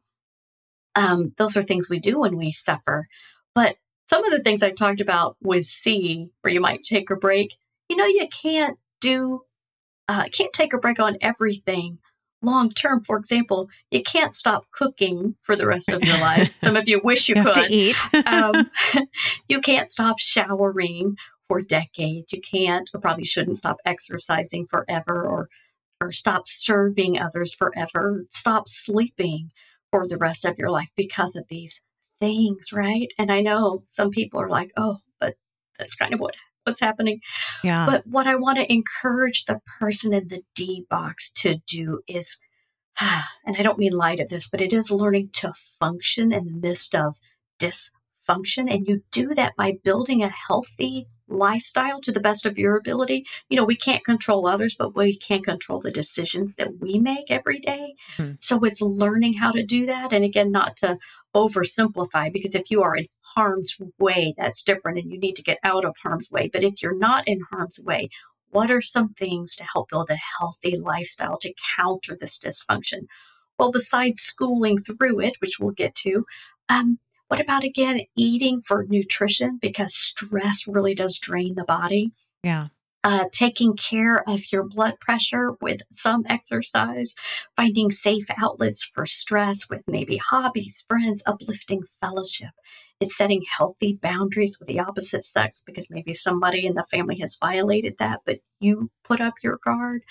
Um, 0.95 1.33
those 1.37 1.57
are 1.57 1.63
things 1.63 1.89
we 1.89 1.99
do 1.99 2.19
when 2.19 2.37
we 2.37 2.51
suffer. 2.51 3.07
But 3.53 3.77
some 4.09 4.23
of 4.23 4.31
the 4.31 4.41
things 4.41 4.63
I 4.63 4.71
talked 4.71 5.01
about 5.01 5.35
with 5.41 5.65
C, 5.65 6.29
where 6.41 6.53
you 6.53 6.61
might 6.61 6.83
take 6.83 7.09
a 7.09 7.15
break, 7.15 7.55
you 7.89 7.95
know, 7.95 8.05
you 8.05 8.27
can't 8.27 8.77
do, 9.01 9.41
uh, 10.07 10.25
can't 10.31 10.53
take 10.53 10.73
a 10.73 10.77
break 10.77 10.99
on 10.99 11.17
everything 11.21 11.99
long 12.41 12.69
term. 12.69 13.03
For 13.03 13.17
example, 13.17 13.69
you 13.91 14.03
can't 14.03 14.33
stop 14.35 14.65
cooking 14.71 15.35
for 15.41 15.55
the 15.55 15.65
rest 15.65 15.89
of 15.89 16.03
your 16.03 16.17
life. 16.19 16.55
Some 16.57 16.75
of 16.75 16.87
you 16.87 17.01
wish 17.03 17.27
you, 17.27 17.35
You 17.35 17.43
have 17.43 17.53
could 17.53 17.67
to 17.67 17.73
eat. 17.73 17.97
um, 18.27 18.69
you 19.49 19.59
can't 19.59 19.89
stop 19.89 20.19
showering 20.19 21.15
for 21.47 21.61
decades. 21.61 22.31
You 22.31 22.41
can't, 22.41 22.89
or 22.93 22.99
probably 22.99 23.25
shouldn't 23.25 23.57
stop 23.57 23.77
exercising 23.85 24.67
forever 24.67 25.25
or 25.25 25.49
or 26.01 26.11
stop 26.11 26.43
serving 26.45 27.19
others 27.19 27.53
forever, 27.53 28.25
stop 28.29 28.67
sleeping 28.67 29.51
for 29.95 30.07
the 30.07 30.17
rest 30.17 30.45
of 30.45 30.57
your 30.57 30.69
life 30.69 30.89
because 30.95 31.35
of 31.35 31.45
these 31.49 31.81
things, 32.19 32.71
right? 32.73 33.07
And 33.17 33.31
I 33.31 33.41
know 33.41 33.83
some 33.87 34.09
people 34.09 34.41
are 34.41 34.49
like, 34.49 34.71
oh, 34.77 34.97
but 35.19 35.35
that's 35.77 35.95
kind 35.95 36.13
of 36.13 36.19
what 36.19 36.35
what's 36.63 36.79
happening. 36.79 37.21
Yeah. 37.63 37.85
But 37.85 38.07
what 38.07 38.27
I 38.27 38.35
want 38.35 38.57
to 38.57 38.73
encourage 38.73 39.45
the 39.45 39.59
person 39.79 40.13
in 40.13 40.27
the 40.27 40.41
D 40.55 40.85
box 40.89 41.31
to 41.37 41.57
do 41.67 42.01
is, 42.07 42.37
and 42.99 43.55
I 43.57 43.61
don't 43.61 43.77
mean 43.77 43.93
light 43.93 44.19
of 44.19 44.29
this, 44.29 44.49
but 44.49 44.61
it 44.61 44.73
is 44.73 44.91
learning 44.91 45.29
to 45.33 45.53
function 45.79 46.33
in 46.33 46.45
the 46.45 46.55
midst 46.55 46.95
of 46.95 47.17
dysfunction. 47.59 48.73
And 48.73 48.87
you 48.87 49.03
do 49.11 49.33
that 49.35 49.53
by 49.55 49.73
building 49.83 50.23
a 50.23 50.29
healthy 50.29 51.07
lifestyle 51.27 51.99
to 52.01 52.11
the 52.11 52.19
best 52.19 52.45
of 52.45 52.57
your 52.57 52.75
ability. 52.77 53.25
You 53.49 53.57
know, 53.57 53.63
we 53.63 53.75
can't 53.75 54.03
control 54.03 54.47
others, 54.47 54.75
but 54.77 54.95
we 54.95 55.17
can 55.17 55.41
control 55.41 55.79
the 55.79 55.91
decisions 55.91 56.55
that 56.55 56.79
we 56.79 56.99
make 56.99 57.31
every 57.31 57.59
day. 57.59 57.95
Mm-hmm. 58.17 58.33
So 58.39 58.63
it's 58.63 58.81
learning 58.81 59.33
how 59.33 59.51
to 59.51 59.63
do 59.63 59.85
that. 59.87 60.13
And 60.13 60.23
again, 60.23 60.51
not 60.51 60.77
to 60.77 60.97
oversimplify, 61.35 62.31
because 62.31 62.55
if 62.55 62.71
you 62.71 62.81
are 62.83 62.95
in 62.95 63.07
harm's 63.21 63.77
way, 63.99 64.33
that's 64.37 64.63
different 64.63 64.99
and 64.99 65.11
you 65.11 65.19
need 65.19 65.35
to 65.35 65.43
get 65.43 65.57
out 65.63 65.85
of 65.85 65.95
harm's 66.01 66.31
way. 66.31 66.49
But 66.51 66.63
if 66.63 66.81
you're 66.81 66.97
not 66.97 67.27
in 67.27 67.41
harm's 67.51 67.79
way, 67.79 68.09
what 68.49 68.71
are 68.71 68.81
some 68.81 69.09
things 69.09 69.55
to 69.57 69.65
help 69.73 69.89
build 69.89 70.09
a 70.09 70.17
healthy 70.39 70.77
lifestyle 70.77 71.37
to 71.39 71.53
counter 71.77 72.15
this 72.17 72.37
dysfunction? 72.37 73.07
Well, 73.59 73.71
besides 73.71 74.21
schooling 74.21 74.77
through 74.77 75.21
it, 75.21 75.37
which 75.39 75.59
we'll 75.59 75.71
get 75.71 75.95
to, 75.95 76.25
um, 76.69 76.99
what 77.27 77.39
about 77.39 77.63
again 77.63 78.01
eating 78.15 78.61
for 78.61 78.85
nutrition? 78.87 79.57
Because 79.61 79.95
stress 79.95 80.67
really 80.67 80.95
does 80.95 81.17
drain 81.19 81.55
the 81.55 81.63
body. 81.63 82.11
Yeah. 82.43 82.67
Uh, 83.03 83.25
taking 83.31 83.75
care 83.75 84.27
of 84.27 84.51
your 84.51 84.63
blood 84.63 84.99
pressure 84.99 85.51
with 85.61 85.79
some 85.91 86.23
exercise, 86.27 87.13
finding 87.55 87.91
safe 87.91 88.25
outlets 88.41 88.83
for 88.83 89.05
stress 89.05 89.69
with 89.69 89.81
maybe 89.85 90.17
hobbies, 90.17 90.83
friends, 90.87 91.21
uplifting 91.27 91.83
fellowship. 92.01 92.49
It's 92.99 93.15
setting 93.15 93.43
healthy 93.57 93.99
boundaries 94.01 94.57
with 94.57 94.67
the 94.67 94.79
opposite 94.79 95.23
sex 95.23 95.61
because 95.63 95.91
maybe 95.91 96.15
somebody 96.15 96.65
in 96.65 96.73
the 96.73 96.83
family 96.83 97.19
has 97.19 97.37
violated 97.39 97.95
that, 97.99 98.21
but 98.25 98.39
you 98.59 98.89
put 99.03 99.21
up 99.21 99.35
your 99.43 99.59
guard 99.63 100.03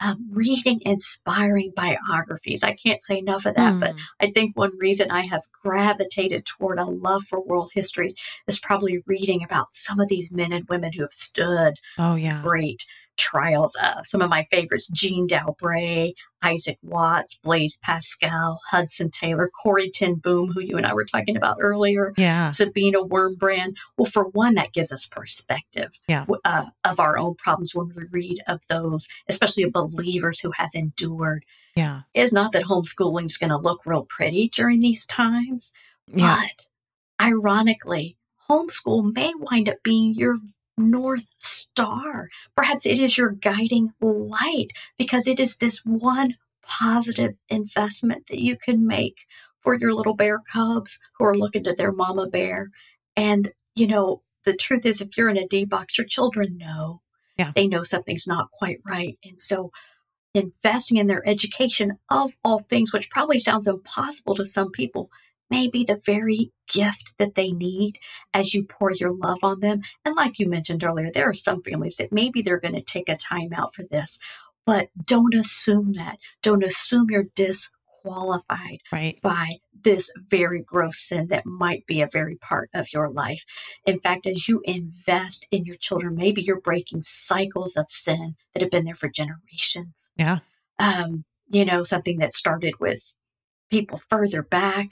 um, 0.00 0.28
reading 0.30 0.80
inspiring 0.82 1.72
biographies. 1.74 2.62
I 2.62 2.72
can't 2.72 3.02
say 3.02 3.18
enough 3.18 3.46
of 3.46 3.54
that, 3.56 3.74
mm. 3.74 3.80
but. 3.80 3.94
I 4.20 4.30
think 4.30 4.56
one 4.56 4.76
reason 4.78 5.10
I 5.10 5.22
have 5.26 5.42
gravitated 5.62 6.46
toward 6.46 6.78
a 6.78 6.84
love 6.84 7.24
for 7.24 7.40
world 7.40 7.70
history 7.74 8.14
is 8.46 8.58
probably 8.58 9.02
reading 9.06 9.42
about 9.42 9.72
some 9.72 10.00
of 10.00 10.08
these 10.08 10.30
men 10.30 10.52
and 10.52 10.68
women 10.68 10.92
who 10.92 11.02
have 11.02 11.12
stood 11.12 11.74
oh 11.98 12.14
yeah 12.14 12.42
great 12.42 12.84
trials. 13.16 13.76
Uh, 13.80 14.02
some 14.02 14.22
of 14.22 14.30
my 14.30 14.44
favorites 14.50 14.88
Jeanne 14.88 15.26
d'Albret, 15.26 16.14
Isaac 16.42 16.78
Watts, 16.82 17.38
Blaise 17.42 17.78
Pascal, 17.82 18.60
Hudson 18.70 19.10
Taylor, 19.10 19.50
Corrie 19.62 19.90
ten 19.90 20.14
Boom, 20.16 20.52
who 20.52 20.60
you 20.60 20.76
and 20.76 20.86
I 20.86 20.94
were 20.94 21.04
talking 21.04 21.36
about 21.36 21.56
earlier. 21.60 22.12
Yeah. 22.16 22.50
Sabina 22.50 23.02
Wurmbrand. 23.02 23.76
Well, 23.96 24.06
for 24.06 24.24
one, 24.28 24.54
that 24.54 24.72
gives 24.72 24.92
us 24.92 25.06
perspective 25.06 25.98
yeah. 26.08 26.26
uh, 26.44 26.66
of 26.84 27.00
our 27.00 27.18
own 27.18 27.34
problems 27.34 27.74
when 27.74 27.90
we 27.96 28.04
read 28.10 28.38
of 28.48 28.60
those, 28.68 29.08
especially 29.28 29.64
believers 29.64 30.40
who 30.40 30.52
have 30.56 30.70
endured. 30.74 31.44
Yeah. 31.74 32.02
It's 32.14 32.32
not 32.32 32.52
that 32.52 32.64
homeschooling 32.64 33.26
is 33.26 33.38
going 33.38 33.50
to 33.50 33.58
look 33.58 33.84
real 33.84 34.06
pretty 34.08 34.48
during 34.48 34.80
these 34.80 35.04
times, 35.06 35.72
yeah. 36.06 36.40
but 36.40 36.68
ironically, 37.20 38.16
homeschool 38.48 39.12
may 39.12 39.32
wind 39.36 39.68
up 39.68 39.82
being 39.82 40.14
your 40.14 40.36
North 40.78 41.26
Star. 41.38 42.28
Perhaps 42.56 42.86
it 42.86 42.98
is 42.98 43.16
your 43.16 43.30
guiding 43.30 43.92
light 44.00 44.72
because 44.98 45.26
it 45.26 45.40
is 45.40 45.56
this 45.56 45.84
one 45.84 46.36
positive 46.62 47.34
investment 47.48 48.26
that 48.28 48.40
you 48.40 48.56
can 48.56 48.86
make 48.86 49.26
for 49.60 49.74
your 49.74 49.94
little 49.94 50.14
bear 50.14 50.40
cubs 50.52 51.00
who 51.18 51.24
are 51.24 51.36
looking 51.36 51.64
to 51.64 51.72
their 51.72 51.92
mama 51.92 52.28
bear. 52.28 52.70
And, 53.16 53.52
you 53.74 53.86
know, 53.86 54.22
the 54.44 54.54
truth 54.54 54.86
is, 54.86 55.00
if 55.00 55.16
you're 55.16 55.28
in 55.28 55.36
a 55.36 55.46
D 55.46 55.64
box, 55.64 55.98
your 55.98 56.06
children 56.06 56.56
know. 56.56 57.02
Yeah. 57.36 57.52
They 57.54 57.66
know 57.66 57.82
something's 57.82 58.26
not 58.26 58.50
quite 58.50 58.78
right. 58.86 59.18
And 59.24 59.42
so, 59.42 59.72
investing 60.32 60.98
in 60.98 61.06
their 61.06 61.26
education 61.28 61.98
of 62.10 62.36
all 62.44 62.60
things, 62.60 62.92
which 62.92 63.10
probably 63.10 63.38
sounds 63.38 63.66
impossible 63.66 64.34
to 64.36 64.44
some 64.44 64.70
people, 64.70 65.10
may 65.50 65.68
be 65.68 65.84
the 65.84 66.00
very 66.04 66.52
gift 66.68 67.14
that 67.18 67.34
they 67.34 67.52
need 67.52 67.98
as 68.34 68.54
you 68.54 68.64
pour 68.64 68.90
your 68.90 69.12
love 69.12 69.38
on 69.42 69.60
them. 69.60 69.80
And 70.04 70.16
like 70.16 70.38
you 70.38 70.48
mentioned 70.48 70.84
earlier, 70.84 71.10
there 71.10 71.28
are 71.28 71.34
some 71.34 71.62
families 71.62 71.96
that 71.96 72.12
maybe 72.12 72.42
they're 72.42 72.60
going 72.60 72.74
to 72.74 72.80
take 72.80 73.08
a 73.08 73.16
time 73.16 73.52
out 73.52 73.74
for 73.74 73.84
this, 73.84 74.18
but 74.64 74.88
don't 75.04 75.34
assume 75.34 75.94
that. 75.94 76.18
Don't 76.42 76.64
assume 76.64 77.06
you're 77.10 77.28
disqualified 77.34 78.80
right. 78.92 79.20
by 79.22 79.58
this 79.82 80.10
very 80.28 80.62
gross 80.62 80.98
sin 80.98 81.28
that 81.28 81.46
might 81.46 81.86
be 81.86 82.00
a 82.00 82.08
very 82.08 82.36
part 82.36 82.68
of 82.74 82.92
your 82.92 83.08
life. 83.08 83.44
In 83.86 84.00
fact, 84.00 84.26
as 84.26 84.48
you 84.48 84.60
invest 84.64 85.46
in 85.52 85.64
your 85.64 85.76
children, 85.76 86.16
maybe 86.16 86.42
you're 86.42 86.60
breaking 86.60 87.02
cycles 87.02 87.76
of 87.76 87.86
sin 87.88 88.34
that 88.52 88.62
have 88.62 88.70
been 88.70 88.84
there 88.84 88.96
for 88.96 89.08
generations. 89.08 90.10
Yeah. 90.16 90.38
Um, 90.78 91.24
you 91.48 91.64
know, 91.64 91.84
something 91.84 92.18
that 92.18 92.34
started 92.34 92.74
with 92.80 93.14
people 93.70 94.00
further 94.08 94.42
back 94.42 94.90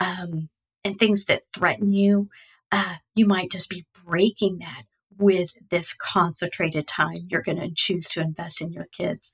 um, 0.00 0.48
and 0.84 0.98
things 0.98 1.26
that 1.26 1.42
threaten 1.54 1.92
you, 1.92 2.28
uh, 2.72 2.96
you 3.14 3.26
might 3.26 3.50
just 3.50 3.68
be 3.68 3.86
breaking 4.04 4.58
that 4.58 4.84
with 5.18 5.52
this 5.70 5.94
concentrated 5.94 6.86
time 6.86 7.26
you're 7.28 7.42
going 7.42 7.58
to 7.58 7.70
choose 7.74 8.08
to 8.08 8.20
invest 8.20 8.60
in 8.60 8.72
your 8.72 8.86
kids. 8.90 9.30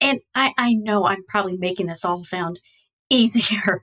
And 0.00 0.20
I, 0.34 0.52
I 0.56 0.74
know 0.74 1.06
I'm 1.06 1.24
probably 1.26 1.56
making 1.56 1.86
this 1.86 2.04
all 2.04 2.22
sound 2.22 2.60
easier 3.10 3.82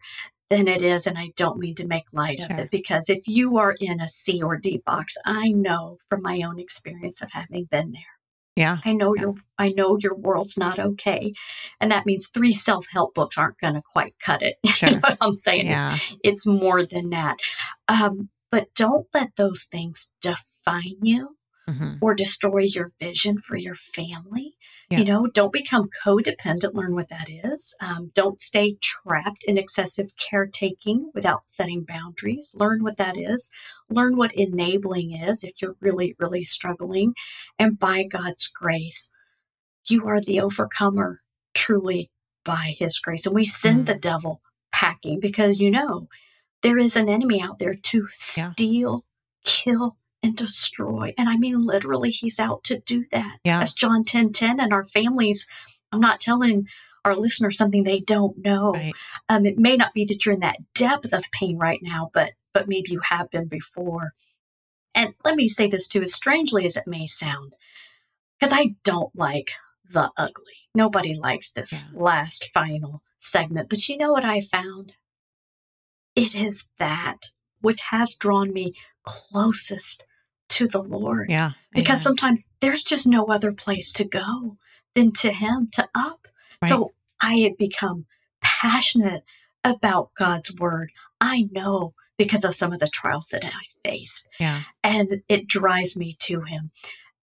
than 0.49 0.67
it 0.67 0.81
is. 0.81 1.07
And 1.07 1.17
I 1.17 1.31
don't 1.35 1.59
mean 1.59 1.75
to 1.75 1.87
make 1.87 2.05
light 2.13 2.39
sure. 2.39 2.51
of 2.51 2.59
it 2.59 2.71
because 2.71 3.09
if 3.09 3.27
you 3.27 3.57
are 3.57 3.75
in 3.79 3.99
a 3.99 4.07
C 4.07 4.41
or 4.41 4.57
D 4.57 4.81
box, 4.85 5.15
I 5.25 5.49
know 5.49 5.97
from 6.07 6.21
my 6.21 6.41
own 6.45 6.59
experience 6.59 7.21
of 7.21 7.31
having 7.31 7.65
been 7.65 7.91
there 7.91 8.14
yeah. 8.55 8.77
I 8.85 8.93
know 8.93 9.13
yeah. 9.15 9.21
your 9.21 9.35
I 9.57 9.69
know 9.69 9.97
your 9.99 10.15
world's 10.15 10.57
not 10.57 10.79
okay. 10.79 11.33
And 11.79 11.91
that 11.91 12.05
means 12.05 12.27
three 12.27 12.53
self-help 12.53 13.13
books 13.13 13.37
aren't 13.37 13.59
going 13.59 13.75
to 13.75 13.81
quite 13.81 14.15
cut 14.19 14.41
it. 14.41 14.57
Sure. 14.75 14.89
you 14.89 14.95
know 14.95 15.01
what 15.01 15.17
I'm 15.21 15.35
saying? 15.35 15.67
Yeah. 15.67 15.95
It's, 15.95 16.15
it's 16.23 16.47
more 16.47 16.85
than 16.85 17.09
that. 17.11 17.37
Um, 17.87 18.29
but 18.51 18.73
don't 18.75 19.07
let 19.13 19.35
those 19.37 19.65
things 19.65 20.09
define 20.21 20.97
you 21.01 21.37
mm-hmm. 21.67 21.95
or 22.01 22.13
destroy 22.13 22.61
your 22.61 22.91
vision 22.99 23.39
for 23.39 23.55
your 23.55 23.75
family. 23.75 24.55
Yeah. 24.89 24.99
You 24.99 25.05
know, 25.05 25.27
don't 25.27 25.53
become 25.53 25.89
codependent. 26.05 26.73
Learn 26.73 26.93
what 26.93 27.09
that 27.09 27.27
is. 27.29 27.75
Um, 27.81 28.11
don't 28.13 28.39
stay 28.39 28.77
trapped 28.81 29.43
in 29.47 29.57
excessive 29.57 30.11
caretaking 30.17 31.11
without 31.13 31.43
setting 31.47 31.83
boundaries. 31.83 32.53
Learn 32.55 32.83
what 32.83 32.97
that 32.97 33.17
is. 33.17 33.49
Learn 33.89 34.15
what 34.15 34.33
enabling 34.35 35.13
is 35.13 35.43
if 35.43 35.53
you're 35.61 35.75
really, 35.79 36.15
really 36.19 36.43
struggling. 36.43 37.13
And 37.57 37.79
by 37.79 38.03
God's 38.03 38.47
grace, 38.47 39.09
you 39.87 40.07
are 40.07 40.21
the 40.21 40.39
overcomer 40.39 41.21
truly 41.53 42.11
by 42.43 42.75
His 42.77 42.99
grace. 42.99 43.25
And 43.25 43.35
we 43.35 43.45
send 43.45 43.81
mm. 43.81 43.85
the 43.87 43.95
devil 43.95 44.41
packing 44.71 45.19
because 45.19 45.59
you 45.59 45.71
know 45.71 46.07
there 46.61 46.77
is 46.77 46.95
an 46.95 47.09
enemy 47.09 47.41
out 47.41 47.59
there 47.59 47.75
to 47.75 48.07
steal, 48.11 49.05
yeah. 49.05 49.51
kill, 49.51 49.97
and 50.25 50.35
destroy. 50.35 51.13
And 51.17 51.29
I 51.29 51.37
mean, 51.37 51.61
literally, 51.61 52.09
he's 52.09 52.39
out 52.39 52.63
to 52.65 52.79
do 52.79 53.05
that. 53.11 53.37
Yeah. 53.43 53.59
That's 53.59 53.73
John 53.73 54.03
10 54.03 54.33
10. 54.33 54.59
And 54.59 54.73
our 54.73 54.83
families, 54.83 55.47
I'm 55.91 55.99
not 56.01 56.19
telling 56.19 56.67
our 57.05 57.15
listeners 57.15 57.57
something 57.57 57.83
they 57.83 57.99
don't 57.99 58.43
know. 58.43 58.71
Right. 58.71 58.93
Um, 59.29 59.45
it 59.45 59.59
may 59.59 59.77
not 59.77 59.93
be 59.93 60.03
that 60.05 60.25
you're 60.25 60.33
in 60.33 60.39
that 60.41 60.57
depth 60.73 61.13
of 61.13 61.31
pain 61.31 61.57
right 61.57 61.79
now, 61.81 62.09
but 62.13 62.31
but 62.53 62.67
maybe 62.67 62.91
you 62.91 63.01
have 63.09 63.29
been 63.29 63.47
before. 63.47 64.13
And 64.95 65.13
let 65.23 65.35
me 65.35 65.47
say 65.47 65.67
this 65.67 65.87
too, 65.87 66.01
as 66.01 66.13
strangely 66.13 66.65
as 66.65 66.77
it 66.77 66.87
may 66.87 67.05
sound, 67.05 67.55
because 68.39 68.55
I 68.57 68.75
don't 68.83 69.13
like 69.13 69.51
the 69.87 70.09
ugly. 70.17 70.53
Nobody 70.73 71.13
likes 71.15 71.51
this 71.51 71.89
yeah. 71.93 72.01
last 72.01 72.49
final 72.53 73.03
segment. 73.19 73.69
But 73.69 73.87
you 73.87 73.97
know 73.97 74.11
what 74.11 74.25
I 74.25 74.41
found? 74.41 74.93
It 76.15 76.33
is 76.33 76.65
that 76.79 77.31
which 77.61 77.81
has 77.91 78.15
drawn 78.15 78.53
me 78.53 78.71
closest 79.03 80.05
to 80.49 80.67
the 80.67 80.81
Lord. 80.81 81.29
Yeah. 81.29 81.51
Because 81.73 82.01
sometimes 82.01 82.47
there's 82.61 82.83
just 82.83 83.07
no 83.07 83.25
other 83.25 83.51
place 83.51 83.91
to 83.93 84.05
go 84.05 84.57
than 84.93 85.11
to 85.13 85.31
Him, 85.31 85.69
to 85.73 85.87
up. 85.95 86.27
Right. 86.61 86.69
So 86.69 86.93
I 87.21 87.35
have 87.35 87.57
become 87.57 88.05
passionate 88.41 89.23
about 89.63 90.13
God's 90.17 90.55
word. 90.55 90.91
I 91.19 91.47
know 91.51 91.93
because 92.17 92.45
of 92.45 92.55
some 92.55 92.71
of 92.71 92.79
the 92.79 92.87
trials 92.87 93.27
that 93.31 93.43
I 93.43 93.89
faced. 93.89 94.27
Yeah. 94.39 94.63
And 94.83 95.21
it 95.27 95.47
drives 95.47 95.97
me 95.97 96.15
to 96.21 96.41
Him. 96.41 96.71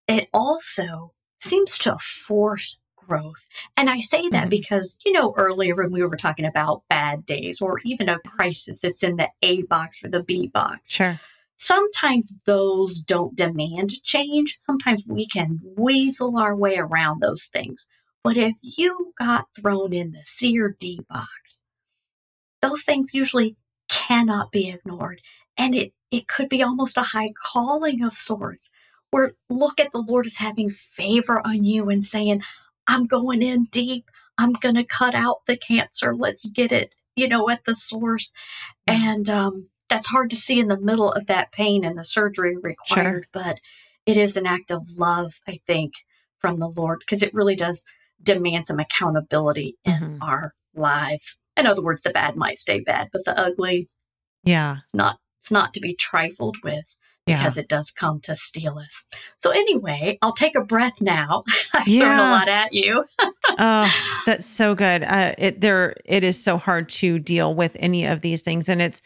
It 0.08 0.28
also 0.34 1.12
seems 1.40 1.78
to 1.78 1.96
force 1.98 2.78
growth. 2.96 3.46
And 3.76 3.90
I 3.90 4.00
say 4.00 4.28
that 4.30 4.42
mm-hmm. 4.42 4.48
because, 4.48 4.96
you 5.04 5.12
know, 5.12 5.34
earlier 5.36 5.74
when 5.74 5.92
we 5.92 6.02
were 6.02 6.16
talking 6.16 6.44
about 6.44 6.82
bad 6.88 7.26
days 7.26 7.60
or 7.60 7.80
even 7.84 8.08
a 8.08 8.18
crisis 8.20 8.80
that's 8.80 9.02
in 9.02 9.16
the 9.16 9.28
A 9.42 9.62
box 9.62 10.04
or 10.04 10.08
the 10.08 10.22
B 10.22 10.46
box. 10.46 10.90
Sure. 10.90 11.20
Sometimes 11.56 12.34
those 12.44 12.98
don't 12.98 13.36
demand 13.36 14.02
change. 14.02 14.58
Sometimes 14.62 15.06
we 15.08 15.26
can 15.26 15.60
weasel 15.76 16.36
our 16.36 16.56
way 16.56 16.76
around 16.76 17.20
those 17.20 17.44
things. 17.44 17.86
But 18.24 18.36
if 18.36 18.56
you 18.62 19.12
got 19.18 19.46
thrown 19.54 19.92
in 19.92 20.12
the 20.12 20.22
C 20.24 20.58
or 20.58 20.76
D 20.78 21.00
box, 21.08 21.60
those 22.60 22.82
things 22.82 23.14
usually 23.14 23.56
cannot 23.88 24.52
be 24.52 24.70
ignored. 24.70 25.20
And 25.56 25.74
it, 25.74 25.92
it 26.10 26.28
could 26.28 26.48
be 26.48 26.62
almost 26.62 26.96
a 26.96 27.02
high 27.02 27.30
calling 27.44 28.02
of 28.02 28.16
sorts, 28.16 28.70
where 29.10 29.32
look 29.50 29.78
at 29.80 29.92
the 29.92 30.04
Lord 30.06 30.26
as 30.26 30.36
having 30.36 30.70
favor 30.70 31.40
on 31.44 31.64
you 31.64 31.90
and 31.90 32.04
saying, 32.04 32.42
I'm 32.86 33.06
going 33.06 33.42
in 33.42 33.64
deep. 33.64 34.08
I'm 34.38 34.52
going 34.54 34.76
to 34.76 34.84
cut 34.84 35.14
out 35.14 35.46
the 35.46 35.56
cancer. 35.56 36.14
Let's 36.14 36.48
get 36.48 36.72
it, 36.72 36.94
you 37.16 37.28
know, 37.28 37.50
at 37.50 37.64
the 37.64 37.74
source. 37.74 38.32
And 38.86 39.28
um, 39.28 39.68
that's 39.92 40.08
hard 40.08 40.30
to 40.30 40.36
see 40.36 40.58
in 40.58 40.68
the 40.68 40.80
middle 40.80 41.12
of 41.12 41.26
that 41.26 41.52
pain 41.52 41.84
and 41.84 41.98
the 41.98 42.04
surgery 42.04 42.56
required, 42.56 43.26
sure. 43.34 43.42
but 43.44 43.58
it 44.06 44.16
is 44.16 44.36
an 44.36 44.46
act 44.46 44.70
of 44.70 44.86
love, 44.96 45.34
I 45.46 45.58
think, 45.66 45.92
from 46.38 46.58
the 46.58 46.68
Lord, 46.68 47.00
because 47.00 47.22
it 47.22 47.34
really 47.34 47.54
does 47.54 47.84
demand 48.22 48.66
some 48.66 48.78
accountability 48.78 49.76
in 49.84 49.92
mm-hmm. 49.92 50.22
our 50.22 50.54
lives. 50.74 51.36
In 51.56 51.66
other 51.66 51.82
words, 51.82 52.02
the 52.02 52.10
bad 52.10 52.36
might 52.36 52.58
stay 52.58 52.80
bad, 52.80 53.08
but 53.12 53.24
the 53.26 53.38
ugly, 53.38 53.88
yeah, 54.44 54.78
not 54.94 55.18
it's 55.38 55.50
not 55.50 55.74
to 55.74 55.80
be 55.80 55.94
trifled 55.94 56.56
with 56.64 56.86
because 57.26 57.56
yeah. 57.56 57.62
it 57.62 57.68
does 57.68 57.90
come 57.90 58.20
to 58.20 58.34
steal 58.34 58.78
us. 58.78 59.04
So 59.36 59.50
anyway, 59.50 60.18
I'll 60.22 60.32
take 60.32 60.56
a 60.56 60.64
breath 60.64 61.00
now. 61.00 61.42
I've 61.74 61.86
yeah. 61.86 62.00
thrown 62.00 62.18
a 62.18 62.30
lot 62.30 62.48
at 62.48 62.72
you. 62.72 63.04
oh, 63.58 63.92
that's 64.26 64.46
so 64.46 64.74
good. 64.74 65.02
Uh, 65.04 65.34
it 65.36 65.60
there 65.60 65.94
it 66.06 66.24
is 66.24 66.42
so 66.42 66.56
hard 66.56 66.88
to 66.88 67.18
deal 67.18 67.54
with 67.54 67.76
any 67.78 68.06
of 68.06 68.22
these 68.22 68.40
things, 68.40 68.70
and 68.70 68.80
it's 68.80 69.02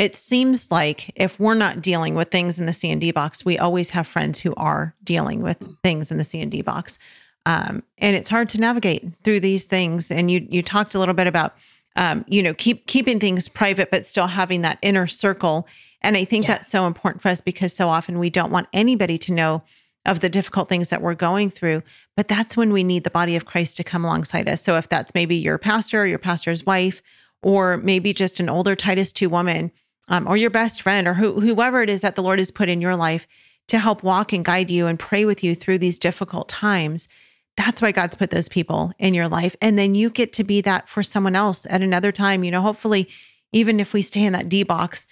it 0.00 0.16
seems 0.16 0.70
like 0.70 1.12
if 1.14 1.38
we're 1.38 1.52
not 1.52 1.82
dealing 1.82 2.14
with 2.14 2.30
things 2.30 2.58
in 2.58 2.64
the 2.64 2.72
C 2.72 2.90
and 2.90 3.02
D 3.02 3.10
box, 3.10 3.44
we 3.44 3.58
always 3.58 3.90
have 3.90 4.06
friends 4.06 4.38
who 4.38 4.54
are 4.56 4.94
dealing 5.04 5.42
with 5.42 5.62
things 5.82 6.10
in 6.10 6.16
the 6.16 6.24
C 6.24 6.40
and 6.40 6.50
D 6.50 6.62
box. 6.62 6.98
Um, 7.44 7.82
and 7.98 8.16
it's 8.16 8.30
hard 8.30 8.48
to 8.50 8.60
navigate 8.60 9.04
through 9.24 9.40
these 9.40 9.66
things. 9.66 10.10
And 10.10 10.30
you 10.30 10.46
you 10.50 10.62
talked 10.62 10.94
a 10.94 10.98
little 10.98 11.12
bit 11.12 11.26
about 11.26 11.54
um, 11.96 12.24
you 12.26 12.42
know 12.42 12.54
keep 12.54 12.86
keeping 12.86 13.20
things 13.20 13.46
private, 13.46 13.90
but 13.90 14.06
still 14.06 14.26
having 14.26 14.62
that 14.62 14.78
inner 14.80 15.06
circle. 15.06 15.68
And 16.00 16.16
I 16.16 16.24
think 16.24 16.46
that's 16.46 16.68
so 16.68 16.86
important 16.86 17.20
for 17.20 17.28
us 17.28 17.42
because 17.42 17.74
so 17.74 17.90
often 17.90 18.18
we 18.18 18.30
don't 18.30 18.50
want 18.50 18.68
anybody 18.72 19.18
to 19.18 19.34
know 19.34 19.62
of 20.06 20.20
the 20.20 20.30
difficult 20.30 20.70
things 20.70 20.88
that 20.88 21.02
we're 21.02 21.14
going 21.14 21.50
through. 21.50 21.82
But 22.16 22.26
that's 22.26 22.56
when 22.56 22.72
we 22.72 22.84
need 22.84 23.04
the 23.04 23.10
body 23.10 23.36
of 23.36 23.44
Christ 23.44 23.76
to 23.76 23.84
come 23.84 24.06
alongside 24.06 24.48
us. 24.48 24.62
So 24.62 24.78
if 24.78 24.88
that's 24.88 25.14
maybe 25.14 25.36
your 25.36 25.58
pastor, 25.58 26.00
or 26.00 26.06
your 26.06 26.18
pastor's 26.18 26.64
wife, 26.64 27.02
or 27.42 27.76
maybe 27.76 28.14
just 28.14 28.40
an 28.40 28.48
older 28.48 28.74
Titus 28.74 29.12
2 29.12 29.28
woman 29.28 29.70
um, 30.08 30.26
or 30.26 30.36
your 30.36 30.50
best 30.50 30.82
friend 30.82 31.06
or 31.06 31.14
who, 31.14 31.40
whoever 31.40 31.82
it 31.82 31.90
is 31.90 32.00
that 32.00 32.16
the 32.16 32.22
Lord 32.22 32.38
has 32.38 32.50
put 32.50 32.68
in 32.68 32.80
your 32.80 32.96
life 32.96 33.26
to 33.68 33.78
help 33.78 34.02
walk 34.02 34.32
and 34.32 34.44
guide 34.44 34.70
you 34.70 34.86
and 34.86 34.98
pray 34.98 35.24
with 35.24 35.44
you 35.44 35.54
through 35.54 35.78
these 35.78 35.98
difficult 35.98 36.48
times. 36.48 37.08
That's 37.56 37.80
why 37.80 37.92
God's 37.92 38.14
put 38.14 38.30
those 38.30 38.48
people 38.48 38.92
in 38.98 39.14
your 39.14 39.28
life. 39.28 39.54
And 39.60 39.78
then 39.78 39.94
you 39.94 40.10
get 40.10 40.32
to 40.34 40.44
be 40.44 40.60
that 40.62 40.88
for 40.88 41.02
someone 41.02 41.36
else 41.36 41.66
at 41.70 41.82
another 41.82 42.10
time. 42.10 42.42
You 42.42 42.50
know, 42.50 42.62
hopefully, 42.62 43.08
even 43.52 43.78
if 43.78 43.92
we 43.92 44.02
stay 44.02 44.24
in 44.24 44.32
that 44.32 44.48
D 44.48 44.62
box 44.62 45.06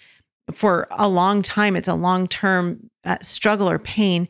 for 0.53 0.89
a 0.91 1.09
long 1.09 1.43
time, 1.43 1.77
it's 1.77 1.89
a 1.89 1.95
long 1.95 2.27
term 2.27 2.91
uh, 3.05 3.19
struggle 3.21 3.69
or 3.69 3.79
pain. 3.79 4.29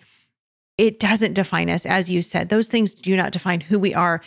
It 0.77 1.01
doesn't 1.01 1.35
define 1.35 1.71
us. 1.71 1.87
As 1.87 2.11
you 2.11 2.23
said, 2.23 2.49
those 2.49 2.68
things 2.68 2.94
do 2.94 3.16
not 3.16 3.33
define 3.33 3.61
who 3.61 3.79
we 3.79 3.94
are, 3.94 4.21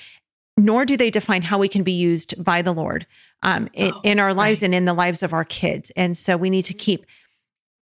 nor 0.57 0.85
do 0.85 0.97
they 0.97 1.09
define 1.09 1.43
how 1.43 1.59
we 1.59 1.67
can 1.67 1.83
be 1.83 1.91
used 1.91 2.43
by 2.43 2.61
the 2.61 2.73
Lord 2.73 3.05
um, 3.43 3.69
in, 3.73 3.91
oh, 3.93 4.01
in 4.03 4.19
our 4.19 4.33
lives 4.33 4.61
right. 4.61 4.67
and 4.67 4.75
in 4.75 4.85
the 4.85 4.93
lives 4.93 5.23
of 5.23 5.33
our 5.33 5.43
kids. 5.43 5.91
And 5.91 6.17
so 6.17 6.37
we 6.37 6.49
need 6.49 6.65
to 6.65 6.73
keep 6.73 7.05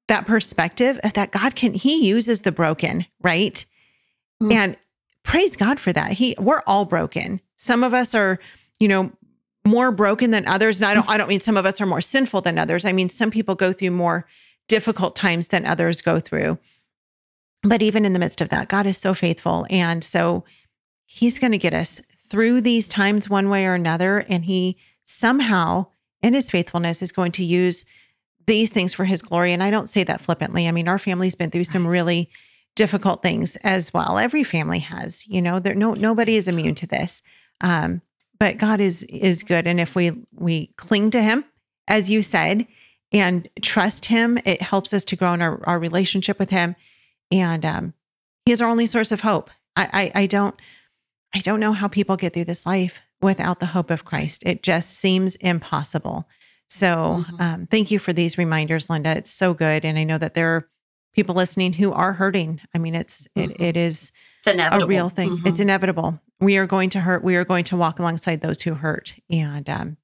that 0.07 0.25
perspective 0.25 0.99
of 1.03 1.13
that 1.13 1.31
God 1.31 1.55
can, 1.55 1.73
He 1.73 2.05
uses 2.05 2.41
the 2.41 2.51
broken, 2.51 3.05
right? 3.21 3.63
Mm. 4.41 4.53
And 4.53 4.77
praise 5.23 5.55
God 5.55 5.79
for 5.79 5.93
that. 5.93 6.13
He, 6.13 6.35
we're 6.39 6.61
all 6.65 6.85
broken. 6.85 7.41
Some 7.55 7.83
of 7.83 7.93
us 7.93 8.15
are, 8.15 8.39
you 8.79 8.87
know, 8.87 9.11
more 9.65 9.91
broken 9.91 10.31
than 10.31 10.47
others. 10.47 10.81
And 10.81 10.85
I 10.85 10.93
don't, 10.93 11.09
I 11.09 11.17
don't 11.17 11.27
mean 11.27 11.41
some 11.41 11.57
of 11.57 11.65
us 11.65 11.79
are 11.81 11.85
more 11.85 12.01
sinful 12.01 12.41
than 12.41 12.57
others. 12.57 12.85
I 12.85 12.91
mean, 12.91 13.09
some 13.09 13.29
people 13.29 13.55
go 13.55 13.73
through 13.73 13.91
more 13.91 14.25
difficult 14.67 15.15
times 15.15 15.49
than 15.49 15.65
others 15.65 16.01
go 16.01 16.19
through. 16.19 16.57
But 17.63 17.81
even 17.81 18.05
in 18.05 18.13
the 18.13 18.19
midst 18.19 18.41
of 18.41 18.49
that, 18.49 18.69
God 18.69 18.85
is 18.85 18.97
so 18.97 19.13
faithful. 19.13 19.65
And 19.69 20.03
so 20.03 20.45
He's 21.05 21.39
going 21.39 21.51
to 21.51 21.57
get 21.57 21.73
us 21.73 22.01
through 22.29 22.61
these 22.61 22.87
times 22.87 23.29
one 23.29 23.49
way 23.49 23.65
or 23.65 23.73
another. 23.73 24.19
And 24.29 24.45
He 24.45 24.77
somehow 25.09 25.87
in 26.21 26.35
his 26.35 26.51
faithfulness 26.51 27.01
is 27.01 27.11
going 27.11 27.31
to 27.31 27.43
use 27.43 27.83
these 28.45 28.69
things 28.69 28.93
for 28.93 29.05
his 29.05 29.23
glory. 29.23 29.53
And 29.53 29.63
I 29.63 29.71
don't 29.71 29.89
say 29.89 30.03
that 30.03 30.21
flippantly. 30.21 30.67
I 30.67 30.71
mean, 30.71 30.87
our 30.87 30.99
family's 30.99 31.35
been 31.35 31.49
through 31.49 31.63
some 31.63 31.87
really 31.87 32.29
difficult 32.75 33.23
things 33.23 33.55
as 33.57 33.93
well. 33.93 34.19
Every 34.19 34.43
family 34.43 34.79
has, 34.79 35.27
you 35.27 35.41
know, 35.41 35.59
there 35.59 35.73
no 35.73 35.93
nobody 35.93 36.35
is 36.35 36.47
immune 36.47 36.75
to 36.75 36.87
this. 36.87 37.21
Um, 37.61 38.01
but 38.39 38.57
God 38.57 38.79
is 38.79 39.03
is 39.03 39.43
good. 39.43 39.65
And 39.65 39.79
if 39.79 39.95
we 39.95 40.11
we 40.33 40.67
cling 40.77 41.09
to 41.11 41.21
him, 41.21 41.43
as 41.87 42.09
you 42.09 42.21
said, 42.21 42.67
and 43.11 43.47
trust 43.61 44.05
him, 44.05 44.37
it 44.45 44.61
helps 44.61 44.93
us 44.93 45.03
to 45.05 45.15
grow 45.15 45.33
in 45.33 45.41
our, 45.41 45.59
our 45.67 45.79
relationship 45.79 46.37
with 46.37 46.51
him. 46.51 46.75
And 47.31 47.65
um, 47.65 47.93
he 48.45 48.51
is 48.51 48.61
our 48.61 48.69
only 48.69 48.85
source 48.85 49.11
of 49.11 49.21
hope. 49.21 49.49
I, 49.75 50.11
I 50.15 50.21
I 50.21 50.25
don't 50.27 50.55
I 51.33 51.39
don't 51.39 51.59
know 51.59 51.73
how 51.73 51.87
people 51.87 52.15
get 52.15 52.33
through 52.33 52.45
this 52.45 52.65
life 52.65 53.01
without 53.21 53.59
the 53.59 53.67
hope 53.67 53.91
of 53.91 54.05
Christ. 54.05 54.43
It 54.45 54.63
just 54.63 54.97
seems 54.97 55.35
impossible. 55.37 56.27
So, 56.67 57.25
mm-hmm. 57.27 57.41
um, 57.41 57.67
thank 57.67 57.91
you 57.91 57.99
for 57.99 58.13
these 58.13 58.37
reminders, 58.37 58.89
Linda. 58.89 59.17
It's 59.17 59.31
so 59.31 59.53
good, 59.53 59.85
and 59.85 59.97
I 59.97 60.03
know 60.03 60.17
that 60.17 60.35
there 60.35 60.55
are 60.55 60.67
people 61.13 61.35
listening 61.35 61.73
who 61.73 61.91
are 61.91 62.13
hurting. 62.13 62.61
I 62.73 62.77
mean, 62.77 62.95
it's 62.95 63.27
mm-hmm. 63.35 63.51
it, 63.51 63.59
it 63.59 63.77
is 63.77 64.11
a 64.45 64.85
real 64.85 65.09
thing. 65.09 65.31
Mm-hmm. 65.31 65.47
It's 65.47 65.59
inevitable. 65.59 66.19
We 66.39 66.57
are 66.57 66.67
going 66.67 66.91
to 66.91 66.99
hurt. 66.99 67.23
We 67.23 67.35
are 67.35 67.45
going 67.45 67.63
to 67.65 67.77
walk 67.77 67.99
alongside 67.99 68.41
those 68.41 68.61
who 68.61 68.75
hurt, 68.75 69.15
and 69.29 69.67
um, 69.69 69.97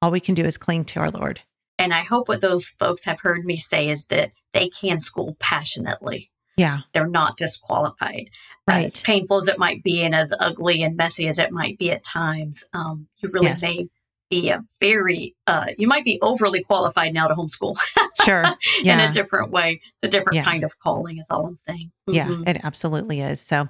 all 0.00 0.10
we 0.10 0.20
can 0.20 0.34
do 0.34 0.44
is 0.44 0.56
cling 0.56 0.86
to 0.86 1.00
our 1.00 1.10
Lord. 1.10 1.40
And 1.78 1.92
I 1.92 2.02
hope 2.02 2.28
what 2.28 2.40
those 2.40 2.68
folks 2.78 3.04
have 3.04 3.20
heard 3.20 3.44
me 3.44 3.58
say 3.58 3.90
is 3.90 4.06
that 4.06 4.30
they 4.54 4.68
can 4.68 4.98
school 4.98 5.36
passionately. 5.38 6.30
Yeah. 6.56 6.80
They're 6.92 7.08
not 7.08 7.36
disqualified. 7.36 8.30
Right. 8.66 8.86
As 8.86 9.02
painful 9.02 9.38
as 9.38 9.48
it 9.48 9.58
might 9.58 9.82
be 9.82 10.02
and 10.02 10.14
as 10.14 10.32
ugly 10.40 10.82
and 10.82 10.96
messy 10.96 11.28
as 11.28 11.38
it 11.38 11.52
might 11.52 11.78
be 11.78 11.90
at 11.92 12.04
times, 12.04 12.64
um, 12.72 13.06
you 13.18 13.28
really 13.28 13.48
yes. 13.48 13.62
may 13.62 13.86
be 14.30 14.48
a 14.48 14.60
very, 14.80 15.36
uh, 15.46 15.66
you 15.78 15.86
might 15.86 16.04
be 16.04 16.18
overly 16.20 16.62
qualified 16.62 17.14
now 17.14 17.28
to 17.28 17.34
homeschool. 17.34 17.78
Sure. 18.24 18.44
Yeah. 18.82 18.94
In 19.04 19.10
a 19.10 19.12
different 19.12 19.52
way. 19.52 19.80
It's 19.84 20.02
a 20.02 20.08
different 20.08 20.36
yeah. 20.36 20.44
kind 20.44 20.64
of 20.64 20.78
calling, 20.80 21.18
is 21.18 21.30
all 21.30 21.46
I'm 21.46 21.56
saying. 21.56 21.92
Mm-hmm. 22.08 22.42
Yeah, 22.42 22.50
it 22.50 22.60
absolutely 22.64 23.20
is. 23.20 23.40
So, 23.40 23.68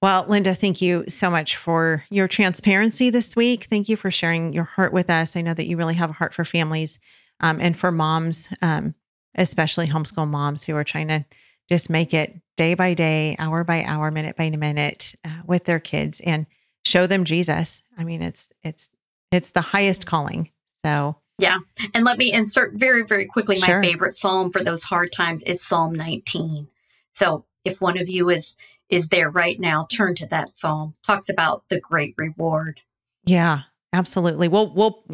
well, 0.00 0.24
Linda, 0.28 0.54
thank 0.54 0.80
you 0.80 1.04
so 1.08 1.30
much 1.30 1.56
for 1.56 2.04
your 2.10 2.28
transparency 2.28 3.10
this 3.10 3.34
week. 3.34 3.64
Thank 3.64 3.88
you 3.88 3.96
for 3.96 4.12
sharing 4.12 4.52
your 4.52 4.64
heart 4.64 4.92
with 4.92 5.10
us. 5.10 5.34
I 5.34 5.40
know 5.40 5.54
that 5.54 5.66
you 5.66 5.76
really 5.76 5.94
have 5.94 6.10
a 6.10 6.12
heart 6.12 6.32
for 6.32 6.44
families 6.44 7.00
um, 7.40 7.58
and 7.60 7.76
for 7.76 7.90
moms, 7.90 8.48
um, 8.62 8.94
especially 9.34 9.88
homeschool 9.88 10.28
moms 10.28 10.62
who 10.62 10.76
are 10.76 10.84
trying 10.84 11.08
to 11.08 11.24
just 11.68 11.90
make 11.90 12.14
it 12.14 12.40
day 12.56 12.74
by 12.74 12.94
day, 12.94 13.36
hour 13.38 13.64
by 13.64 13.84
hour, 13.84 14.10
minute 14.10 14.36
by 14.36 14.50
minute 14.50 15.14
uh, 15.24 15.42
with 15.46 15.64
their 15.64 15.80
kids 15.80 16.20
and 16.20 16.46
show 16.84 17.06
them 17.06 17.24
Jesus. 17.24 17.82
I 17.96 18.04
mean, 18.04 18.22
it's 18.22 18.50
it's 18.62 18.90
it's 19.30 19.52
the 19.52 19.60
highest 19.60 20.06
calling. 20.06 20.50
So 20.84 21.16
yeah, 21.38 21.58
and 21.94 22.04
let 22.04 22.18
me 22.18 22.32
insert 22.32 22.74
very 22.74 23.04
very 23.04 23.26
quickly. 23.26 23.56
Sure. 23.56 23.80
My 23.80 23.86
favorite 23.86 24.14
psalm 24.14 24.50
for 24.52 24.62
those 24.62 24.84
hard 24.84 25.12
times 25.12 25.42
is 25.44 25.62
Psalm 25.62 25.92
19. 25.92 26.68
So 27.14 27.44
if 27.64 27.80
one 27.80 27.98
of 27.98 28.08
you 28.08 28.30
is 28.30 28.56
is 28.88 29.08
there 29.08 29.30
right 29.30 29.60
now, 29.60 29.86
turn 29.90 30.14
to 30.16 30.26
that 30.26 30.56
psalm. 30.56 30.94
Talks 31.04 31.28
about 31.28 31.64
the 31.68 31.80
great 31.80 32.14
reward. 32.16 32.82
Yeah, 33.24 33.62
absolutely. 33.92 34.48
We'll 34.48 34.72
we'll 34.74 35.04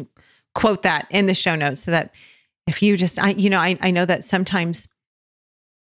quote 0.53 0.83
that 0.83 1.07
in 1.11 1.25
the 1.25 1.33
show 1.33 1.55
notes 1.55 1.81
so 1.81 1.91
that 1.91 2.15
if 2.65 2.81
you 2.81 2.97
just 2.97 3.19
I 3.19 3.31
you 3.31 3.49
know 3.49 3.59
I 3.59 3.77
I 3.81 3.91
know 3.91 4.05
that 4.05 4.23
sometimes 4.23 4.87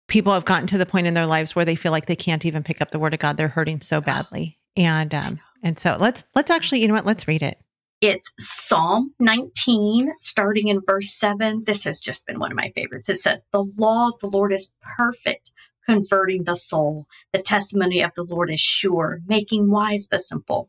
people 0.09 0.33
have 0.33 0.45
gotten 0.45 0.67
to 0.69 0.79
the 0.79 0.87
point 0.87 1.07
in 1.07 1.15
their 1.15 1.27
lives 1.27 1.55
where 1.55 1.65
they 1.65 1.77
feel 1.77 1.93
like 1.93 2.07
they 2.07 2.17
can't 2.17 2.45
even 2.45 2.63
pick 2.63 2.81
up 2.81 2.91
the 2.91 2.99
word 2.99 3.15
of 3.15 3.21
God. 3.21 3.37
They're 3.37 3.49
hurting 3.49 3.81
so 3.81 4.01
badly. 4.01 4.59
And 4.77 5.15
um 5.15 5.41
and 5.63 5.79
so 5.79 5.97
let's 5.99 6.25
let's 6.35 6.51
actually, 6.51 6.81
you 6.81 6.89
know 6.89 6.95
what, 6.95 7.07
let's 7.07 7.29
read 7.29 7.43
it. 7.43 7.59
It's 8.03 8.33
Psalm 8.41 9.15
19, 9.21 10.13
starting 10.19 10.67
in 10.67 10.81
verse 10.85 11.15
7. 11.15 11.63
This 11.67 11.85
has 11.85 12.01
just 12.01 12.27
been 12.27 12.41
one 12.41 12.51
of 12.51 12.57
my 12.57 12.73
favorites. 12.75 13.09
It 13.09 13.21
says, 13.21 13.47
The 13.53 13.63
law 13.79 14.09
of 14.09 14.19
the 14.19 14.27
Lord 14.27 14.53
is 14.53 14.73
perfect, 14.97 15.53
converting 15.87 16.43
the 16.43 16.57
soul. 16.57 17.07
The 17.33 17.41
testimony 17.41 18.03
of 18.03 18.11
the 18.17 18.25
Lord 18.25 18.51
is 18.51 18.61
sure, 18.61 19.21
making 19.29 19.71
wise 19.71 20.09
the 20.11 20.19
simple. 20.19 20.69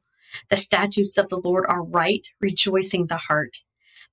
The 0.51 0.57
statutes 0.57 1.17
of 1.17 1.29
the 1.29 1.41
Lord 1.43 1.65
are 1.67 1.83
right, 1.83 2.27
rejoicing 2.39 3.07
the 3.07 3.17
heart. 3.17 3.57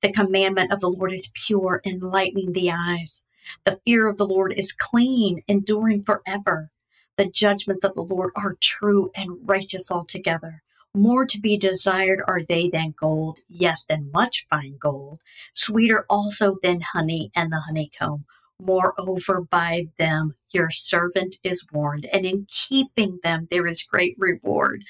The 0.00 0.12
commandment 0.12 0.72
of 0.72 0.80
the 0.80 0.88
Lord 0.88 1.12
is 1.12 1.30
pure, 1.34 1.82
enlightening 1.84 2.54
the 2.54 2.70
eyes. 2.70 3.22
The 3.64 3.80
fear 3.84 4.08
of 4.08 4.16
the 4.16 4.26
Lord 4.26 4.52
is 4.52 4.72
clean, 4.72 5.42
enduring 5.48 6.02
forever. 6.02 6.70
The 7.16 7.26
judgments 7.26 7.84
of 7.84 7.94
the 7.94 8.02
Lord 8.02 8.32
are 8.36 8.56
true 8.60 9.10
and 9.14 9.38
righteous 9.48 9.90
altogether. 9.90 10.62
More 10.94 11.24
to 11.26 11.40
be 11.40 11.56
desired 11.56 12.20
are 12.26 12.42
they 12.42 12.68
than 12.68 12.94
gold, 12.98 13.40
yes, 13.48 13.84
than 13.84 14.10
much 14.12 14.46
fine 14.50 14.76
gold, 14.80 15.20
sweeter 15.54 16.04
also 16.10 16.56
than 16.62 16.80
honey 16.80 17.30
and 17.36 17.52
the 17.52 17.60
honeycomb. 17.60 18.24
Moreover, 18.60 19.40
by 19.40 19.86
them 19.98 20.34
your 20.50 20.70
servant 20.70 21.36
is 21.44 21.66
warned, 21.72 22.06
and 22.12 22.26
in 22.26 22.46
keeping 22.48 23.20
them 23.22 23.46
there 23.50 23.66
is 23.66 23.82
great 23.82 24.16
reward. 24.18 24.84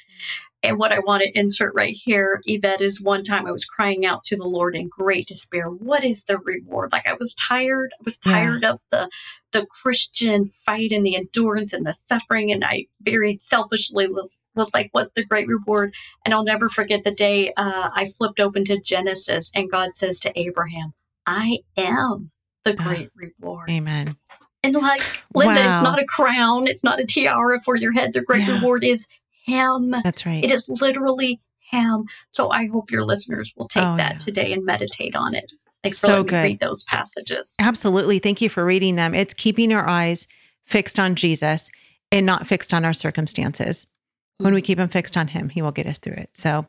And 0.62 0.79
what 0.79 0.92
I 0.92 0.99
want 0.99 1.23
to 1.23 1.38
insert 1.38 1.73
right 1.75 1.96
here, 1.96 2.42
Yvette, 2.44 2.83
is 2.83 3.01
one 3.01 3.23
time 3.23 3.46
I 3.46 3.53
was 3.53 3.64
crying 3.64 4.05
out 4.05 4.25
to 4.25 4.37
the 4.37 4.44
Lord 4.44 4.77
in 4.77 4.88
great 4.88 5.27
despair. 5.27 5.66
What 5.66 6.05
is 6.05 6.25
the 6.25 6.37
reward? 6.38 6.92
Like 6.92 7.07
I 7.07 7.14
was 7.14 7.35
tired. 7.35 7.92
I 7.99 8.03
was 8.05 8.18
tired 8.18 8.62
yeah. 8.62 8.73
of 8.73 8.85
the 8.90 9.09
the 9.53 9.66
Christian 9.66 10.49
fight 10.49 10.92
and 10.92 11.05
the 11.05 11.16
endurance 11.16 11.73
and 11.73 11.87
the 11.87 11.96
suffering. 12.05 12.53
And 12.53 12.64
I 12.64 12.87
very 13.03 13.38
selfishly 13.40 14.07
was, 14.07 14.38
was 14.55 14.73
like, 14.73 14.90
what's 14.92 15.12
the 15.12 15.25
great 15.25 15.49
reward? 15.49 15.94
And 16.25 16.33
I'll 16.33 16.44
never 16.44 16.68
forget 16.68 17.05
the 17.05 17.11
day 17.11 17.53
uh, 17.57 17.90
I 17.92 18.07
flipped 18.07 18.38
open 18.38 18.64
to 18.66 18.81
Genesis 18.81 19.51
and 19.55 19.70
God 19.70 19.92
says 19.92 20.20
to 20.20 20.38
Abraham, 20.38 20.92
I 21.27 21.61
am 21.77 22.31
the 22.64 22.77
ah, 22.79 22.83
great 22.85 23.11
reward. 23.14 23.70
Amen. 23.70 24.16
And 24.62 24.75
like 24.75 25.03
Linda, 25.35 25.61
wow. 25.61 25.73
it's 25.73 25.83
not 25.83 25.99
a 25.99 26.05
crown, 26.05 26.68
it's 26.68 26.85
not 26.85 27.01
a 27.01 27.07
tiara 27.07 27.61
for 27.62 27.77
your 27.77 27.92
head. 27.92 28.12
The 28.12 28.20
great 28.20 28.46
yeah. 28.46 28.57
reward 28.57 28.85
is 28.85 29.07
him. 29.51 29.95
That's 30.05 30.25
right. 30.25 30.43
It 30.43 30.51
is 30.51 30.69
literally 30.81 31.41
him. 31.59 32.07
So 32.31 32.51
I 32.51 32.67
hope 32.67 32.91
your 32.91 33.05
listeners 33.05 33.53
will 33.57 33.69
take 33.69 33.85
oh, 33.85 33.97
that 33.97 34.13
yeah. 34.13 34.19
today 34.19 34.53
and 34.53 34.65
meditate 34.65 35.15
on 35.15 35.35
it. 35.35 35.51
Like 35.85 35.95
so 35.95 36.23
good. 36.23 36.45
read 36.45 36.61
those 36.61 36.85
passages. 36.85 37.55
Absolutely. 37.59 38.19
Thank 38.19 38.41
you 38.41 38.49
for 38.49 38.65
reading 38.65 38.97
them. 38.97 39.15
It's 39.15 39.33
keeping 39.33 39.73
our 39.73 39.89
eyes 39.89 40.29
fixed 40.67 40.99
on 40.99 41.15
Jesus 41.15 41.71
and 42.13 42.27
not 42.27 42.47
fixed 42.47 42.75
on 42.75 42.85
our 42.85 42.93
circumstances. 42.93 43.87
Mm-hmm. 43.87 44.45
When 44.45 44.55
we 44.55 44.61
mm-hmm. 44.61 44.67
keep 44.67 44.79
them 44.79 44.89
fixed 44.89 45.17
on 45.17 45.29
him, 45.29 45.49
he 45.49 45.63
will 45.63 45.73
get 45.73 45.87
us 45.87 45.99
through 45.99 46.17
it. 46.17 46.31
So 46.33 46.67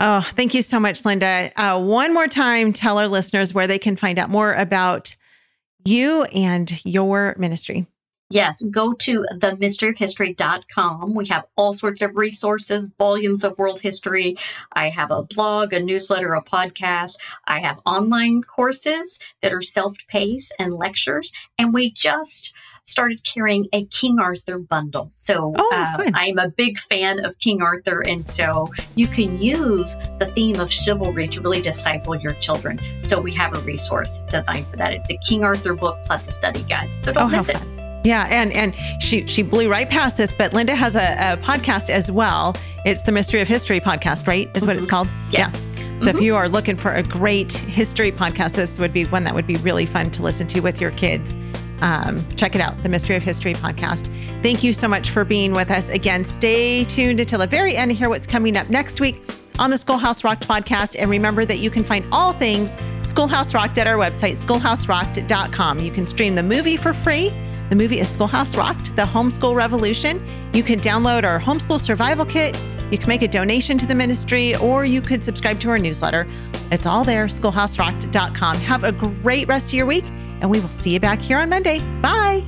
Oh, 0.00 0.20
thank 0.36 0.54
you 0.54 0.62
so 0.62 0.78
much, 0.78 1.04
Linda. 1.04 1.50
Uh, 1.56 1.80
one 1.80 2.14
more 2.14 2.28
time, 2.28 2.72
tell 2.72 2.98
our 2.98 3.08
listeners 3.08 3.52
where 3.52 3.66
they 3.66 3.80
can 3.80 3.96
find 3.96 4.18
out 4.18 4.30
more 4.30 4.52
about 4.54 5.14
you 5.84 6.22
and 6.24 6.84
your 6.84 7.34
ministry. 7.36 7.86
Yes, 8.30 8.62
go 8.64 8.92
to 8.92 9.24
themysteryofhistory.com. 9.36 11.14
We 11.14 11.26
have 11.28 11.46
all 11.56 11.72
sorts 11.72 12.02
of 12.02 12.14
resources, 12.14 12.90
volumes 12.98 13.42
of 13.42 13.58
world 13.58 13.80
history. 13.80 14.36
I 14.74 14.90
have 14.90 15.10
a 15.10 15.22
blog, 15.22 15.72
a 15.72 15.80
newsletter, 15.80 16.34
a 16.34 16.44
podcast. 16.44 17.16
I 17.46 17.60
have 17.60 17.80
online 17.86 18.42
courses 18.42 19.18
that 19.40 19.54
are 19.54 19.62
self 19.62 19.96
paced 20.08 20.52
and 20.58 20.74
lectures. 20.74 21.32
And 21.58 21.72
we 21.72 21.90
just 21.90 22.52
started 22.84 23.24
carrying 23.24 23.66
a 23.72 23.86
King 23.86 24.18
Arthur 24.18 24.58
bundle. 24.58 25.10
So 25.16 25.54
oh, 25.56 25.70
uh, 25.72 26.10
I'm 26.14 26.38
a 26.38 26.48
big 26.50 26.78
fan 26.78 27.24
of 27.24 27.38
King 27.38 27.62
Arthur. 27.62 28.00
And 28.06 28.26
so 28.26 28.70
you 28.94 29.06
can 29.06 29.40
use 29.40 29.96
the 30.18 30.26
theme 30.34 30.60
of 30.60 30.70
chivalry 30.70 31.28
to 31.28 31.40
really 31.40 31.62
disciple 31.62 32.14
your 32.14 32.34
children. 32.34 32.78
So 33.04 33.18
we 33.18 33.32
have 33.34 33.56
a 33.56 33.60
resource 33.60 34.22
designed 34.28 34.66
for 34.66 34.76
that. 34.76 34.92
It's 34.92 35.10
a 35.10 35.16
King 35.26 35.44
Arthur 35.44 35.74
book 35.74 35.96
plus 36.04 36.28
a 36.28 36.32
study 36.32 36.62
guide. 36.64 36.90
So 36.98 37.12
don't 37.12 37.24
oh, 37.24 37.36
miss 37.36 37.48
it. 37.48 37.56
Fun. 37.56 37.77
Yeah, 38.08 38.26
and 38.30 38.50
and 38.54 38.74
she 39.02 39.26
she 39.26 39.42
blew 39.42 39.70
right 39.70 39.88
past 39.88 40.16
this, 40.16 40.34
but 40.34 40.54
Linda 40.54 40.74
has 40.74 40.96
a, 40.96 40.98
a 40.98 41.36
podcast 41.36 41.90
as 41.90 42.10
well. 42.10 42.56
It's 42.86 43.02
the 43.02 43.12
Mystery 43.12 43.42
of 43.42 43.48
History 43.48 43.80
podcast, 43.80 44.26
right? 44.26 44.48
Is 44.48 44.62
mm-hmm. 44.62 44.66
what 44.66 44.76
it's 44.76 44.86
mm-hmm. 44.86 44.90
called. 44.90 45.08
Yes. 45.30 45.52
Yeah. 45.52 45.98
So 45.98 46.06
mm-hmm. 46.06 46.08
if 46.16 46.22
you 46.22 46.34
are 46.34 46.48
looking 46.48 46.74
for 46.74 46.92
a 46.94 47.02
great 47.02 47.52
history 47.52 48.10
podcast, 48.10 48.54
this 48.54 48.78
would 48.78 48.94
be 48.94 49.04
one 49.04 49.24
that 49.24 49.34
would 49.34 49.46
be 49.46 49.56
really 49.56 49.84
fun 49.84 50.10
to 50.12 50.22
listen 50.22 50.46
to 50.46 50.60
with 50.60 50.80
your 50.80 50.92
kids. 50.92 51.34
Um, 51.82 52.26
check 52.36 52.54
it 52.54 52.62
out, 52.62 52.82
the 52.82 52.88
Mystery 52.88 53.14
of 53.14 53.22
History 53.22 53.52
podcast. 53.52 54.06
Thank 54.42 54.64
you 54.64 54.72
so 54.72 54.88
much 54.88 55.10
for 55.10 55.22
being 55.22 55.52
with 55.52 55.70
us 55.70 55.90
again. 55.90 56.24
Stay 56.24 56.84
tuned 56.84 57.20
until 57.20 57.40
the 57.40 57.46
very 57.46 57.76
end 57.76 57.90
to 57.90 57.94
hear 57.94 58.08
what's 58.08 58.26
coming 58.26 58.56
up 58.56 58.70
next 58.70 59.02
week 59.02 59.22
on 59.58 59.68
the 59.68 59.76
Schoolhouse 59.76 60.24
Rocked 60.24 60.48
podcast. 60.48 60.96
And 60.98 61.10
remember 61.10 61.44
that 61.44 61.58
you 61.58 61.68
can 61.68 61.84
find 61.84 62.06
all 62.10 62.32
things 62.32 62.74
Schoolhouse 63.02 63.52
Rocked 63.52 63.76
at 63.76 63.86
our 63.86 63.96
website, 63.96 64.42
schoolhouserocked.com. 64.42 65.80
You 65.80 65.90
can 65.90 66.06
stream 66.06 66.34
the 66.34 66.42
movie 66.42 66.78
for 66.78 66.94
free 66.94 67.32
the 67.68 67.76
movie 67.76 68.00
is 68.00 68.08
Schoolhouse 68.08 68.56
Rocked, 68.56 68.96
The 68.96 69.02
Homeschool 69.02 69.54
Revolution. 69.54 70.24
You 70.54 70.62
can 70.62 70.80
download 70.80 71.24
our 71.24 71.38
homeschool 71.38 71.78
survival 71.78 72.24
kit. 72.24 72.58
You 72.90 72.96
can 72.96 73.08
make 73.08 73.20
a 73.20 73.28
donation 73.28 73.76
to 73.76 73.86
the 73.86 73.94
ministry, 73.94 74.56
or 74.56 74.86
you 74.86 75.02
could 75.02 75.22
subscribe 75.22 75.60
to 75.60 75.68
our 75.68 75.78
newsletter. 75.78 76.26
It's 76.72 76.86
all 76.86 77.04
there, 77.04 77.26
schoolhouserocked.com. 77.26 78.56
Have 78.56 78.84
a 78.84 78.92
great 78.92 79.48
rest 79.48 79.68
of 79.68 79.74
your 79.74 79.84
week, 79.84 80.04
and 80.40 80.50
we 80.50 80.60
will 80.60 80.70
see 80.70 80.94
you 80.94 81.00
back 81.00 81.20
here 81.20 81.38
on 81.38 81.50
Monday. 81.50 81.80
Bye. 82.00 82.42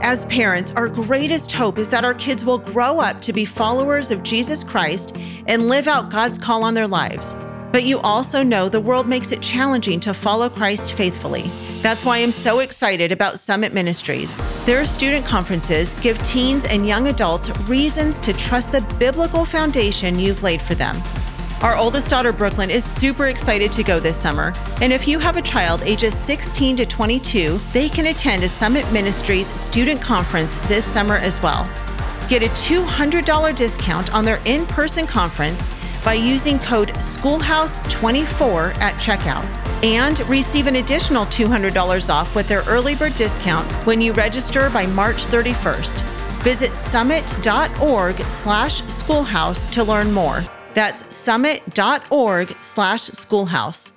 As 0.00 0.24
parents, 0.26 0.72
our 0.72 0.88
greatest 0.88 1.52
hope 1.52 1.78
is 1.78 1.88
that 1.88 2.04
our 2.04 2.14
kids 2.14 2.44
will 2.44 2.58
grow 2.58 3.00
up 3.00 3.20
to 3.22 3.32
be 3.32 3.44
followers 3.44 4.10
of 4.10 4.22
Jesus 4.22 4.62
Christ 4.62 5.16
and 5.46 5.68
live 5.68 5.88
out 5.88 6.10
God's 6.10 6.38
call 6.38 6.62
on 6.62 6.74
their 6.74 6.88
lives. 6.88 7.34
But 7.72 7.84
you 7.84 8.00
also 8.00 8.42
know 8.42 8.68
the 8.68 8.80
world 8.80 9.08
makes 9.08 9.32
it 9.32 9.40
challenging 9.40 9.98
to 10.00 10.12
follow 10.12 10.50
Christ 10.50 10.92
faithfully. 10.92 11.50
That's 11.80 12.04
why 12.04 12.18
I'm 12.18 12.30
so 12.30 12.58
excited 12.58 13.10
about 13.10 13.38
Summit 13.38 13.72
Ministries. 13.72 14.36
Their 14.66 14.84
student 14.84 15.24
conferences 15.24 15.94
give 15.94 16.18
teens 16.18 16.66
and 16.66 16.86
young 16.86 17.08
adults 17.08 17.48
reasons 17.60 18.18
to 18.20 18.34
trust 18.34 18.72
the 18.72 18.82
biblical 18.98 19.46
foundation 19.46 20.18
you've 20.18 20.42
laid 20.42 20.60
for 20.60 20.74
them. 20.74 21.00
Our 21.62 21.76
oldest 21.76 22.10
daughter, 22.10 22.32
Brooklyn, 22.32 22.70
is 22.70 22.84
super 22.84 23.28
excited 23.28 23.72
to 23.72 23.82
go 23.82 23.98
this 24.00 24.16
summer. 24.16 24.52
And 24.82 24.92
if 24.92 25.08
you 25.08 25.18
have 25.20 25.36
a 25.36 25.42
child 25.42 25.80
ages 25.82 26.14
16 26.18 26.76
to 26.76 26.86
22, 26.86 27.58
they 27.72 27.88
can 27.88 28.06
attend 28.06 28.42
a 28.42 28.48
Summit 28.48 28.90
Ministries 28.92 29.46
student 29.46 30.02
conference 30.02 30.56
this 30.68 30.84
summer 30.84 31.16
as 31.16 31.40
well. 31.40 31.64
Get 32.28 32.42
a 32.42 32.48
$200 32.48 33.54
discount 33.54 34.12
on 34.12 34.24
their 34.24 34.40
in 34.44 34.66
person 34.66 35.06
conference 35.06 35.66
by 36.04 36.14
using 36.14 36.58
code 36.58 36.88
Schoolhouse24 36.94 38.76
at 38.78 38.94
checkout 38.94 39.44
and 39.84 40.20
receive 40.28 40.66
an 40.66 40.76
additional 40.76 41.24
$200 41.26 42.12
off 42.12 42.34
with 42.34 42.48
their 42.48 42.62
early 42.66 42.94
bird 42.94 43.14
discount 43.14 43.70
when 43.86 44.00
you 44.00 44.12
register 44.12 44.70
by 44.70 44.86
March 44.86 45.26
31st. 45.26 46.00
Visit 46.42 46.74
summit.org 46.74 48.16
slash 48.22 48.82
schoolhouse 48.84 49.64
to 49.70 49.84
learn 49.84 50.12
more. 50.12 50.42
That's 50.74 51.14
summit.org 51.14 52.56
slash 52.60 53.02
schoolhouse. 53.02 53.92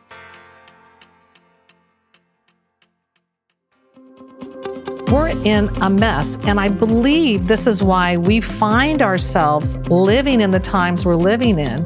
We're 5.11 5.29
in 5.45 5.69
a 5.81 5.89
mess, 5.89 6.37
and 6.43 6.59
I 6.59 6.67
believe 6.67 7.47
this 7.47 7.67
is 7.67 7.83
why 7.83 8.17
we 8.17 8.41
find 8.41 9.01
ourselves 9.01 9.77
living 9.87 10.41
in 10.41 10.51
the 10.51 10.59
times 10.59 11.05
we're 11.05 11.15
living 11.15 11.59
in 11.59 11.85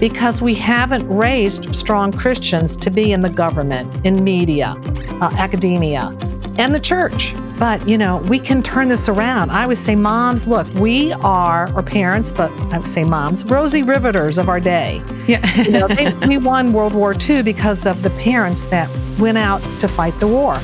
because 0.00 0.40
we 0.40 0.54
haven't 0.54 1.06
raised 1.08 1.74
strong 1.74 2.12
Christians 2.12 2.76
to 2.76 2.90
be 2.90 3.12
in 3.12 3.22
the 3.22 3.30
government, 3.30 4.06
in 4.06 4.24
media, 4.24 4.74
uh, 5.20 5.30
academia, 5.36 6.16
and 6.58 6.74
the 6.74 6.80
church. 6.80 7.34
But, 7.58 7.86
you 7.88 7.96
know, 7.96 8.18
we 8.18 8.38
can 8.38 8.62
turn 8.62 8.88
this 8.88 9.08
around. 9.08 9.50
I 9.50 9.66
would 9.66 9.78
say, 9.78 9.94
moms, 9.94 10.46
look, 10.46 10.66
we 10.74 11.12
are, 11.14 11.72
or 11.74 11.82
parents, 11.82 12.30
but 12.30 12.50
I 12.72 12.78
would 12.78 12.88
say 12.88 13.04
moms, 13.04 13.44
Rosie 13.44 13.82
Riveters 13.82 14.36
of 14.36 14.48
our 14.48 14.60
day. 14.60 15.02
Yeah. 15.26 15.62
you 15.62 15.70
know, 15.72 15.88
they, 15.88 16.12
we 16.26 16.38
won 16.38 16.72
World 16.72 16.94
War 16.94 17.14
II 17.18 17.42
because 17.42 17.86
of 17.86 18.02
the 18.02 18.10
parents 18.10 18.64
that 18.66 18.90
went 19.18 19.38
out 19.38 19.60
to 19.80 19.88
fight 19.88 20.18
the 20.20 20.28
war. 20.28 20.58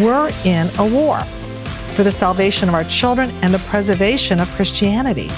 We're 0.00 0.30
in 0.44 0.68
a 0.78 0.86
war 0.86 1.18
for 1.96 2.04
the 2.04 2.10
salvation 2.12 2.68
of 2.68 2.74
our 2.76 2.84
children 2.84 3.30
and 3.42 3.52
the 3.52 3.58
preservation 3.58 4.38
of 4.38 4.48
Christianity. 4.50 5.28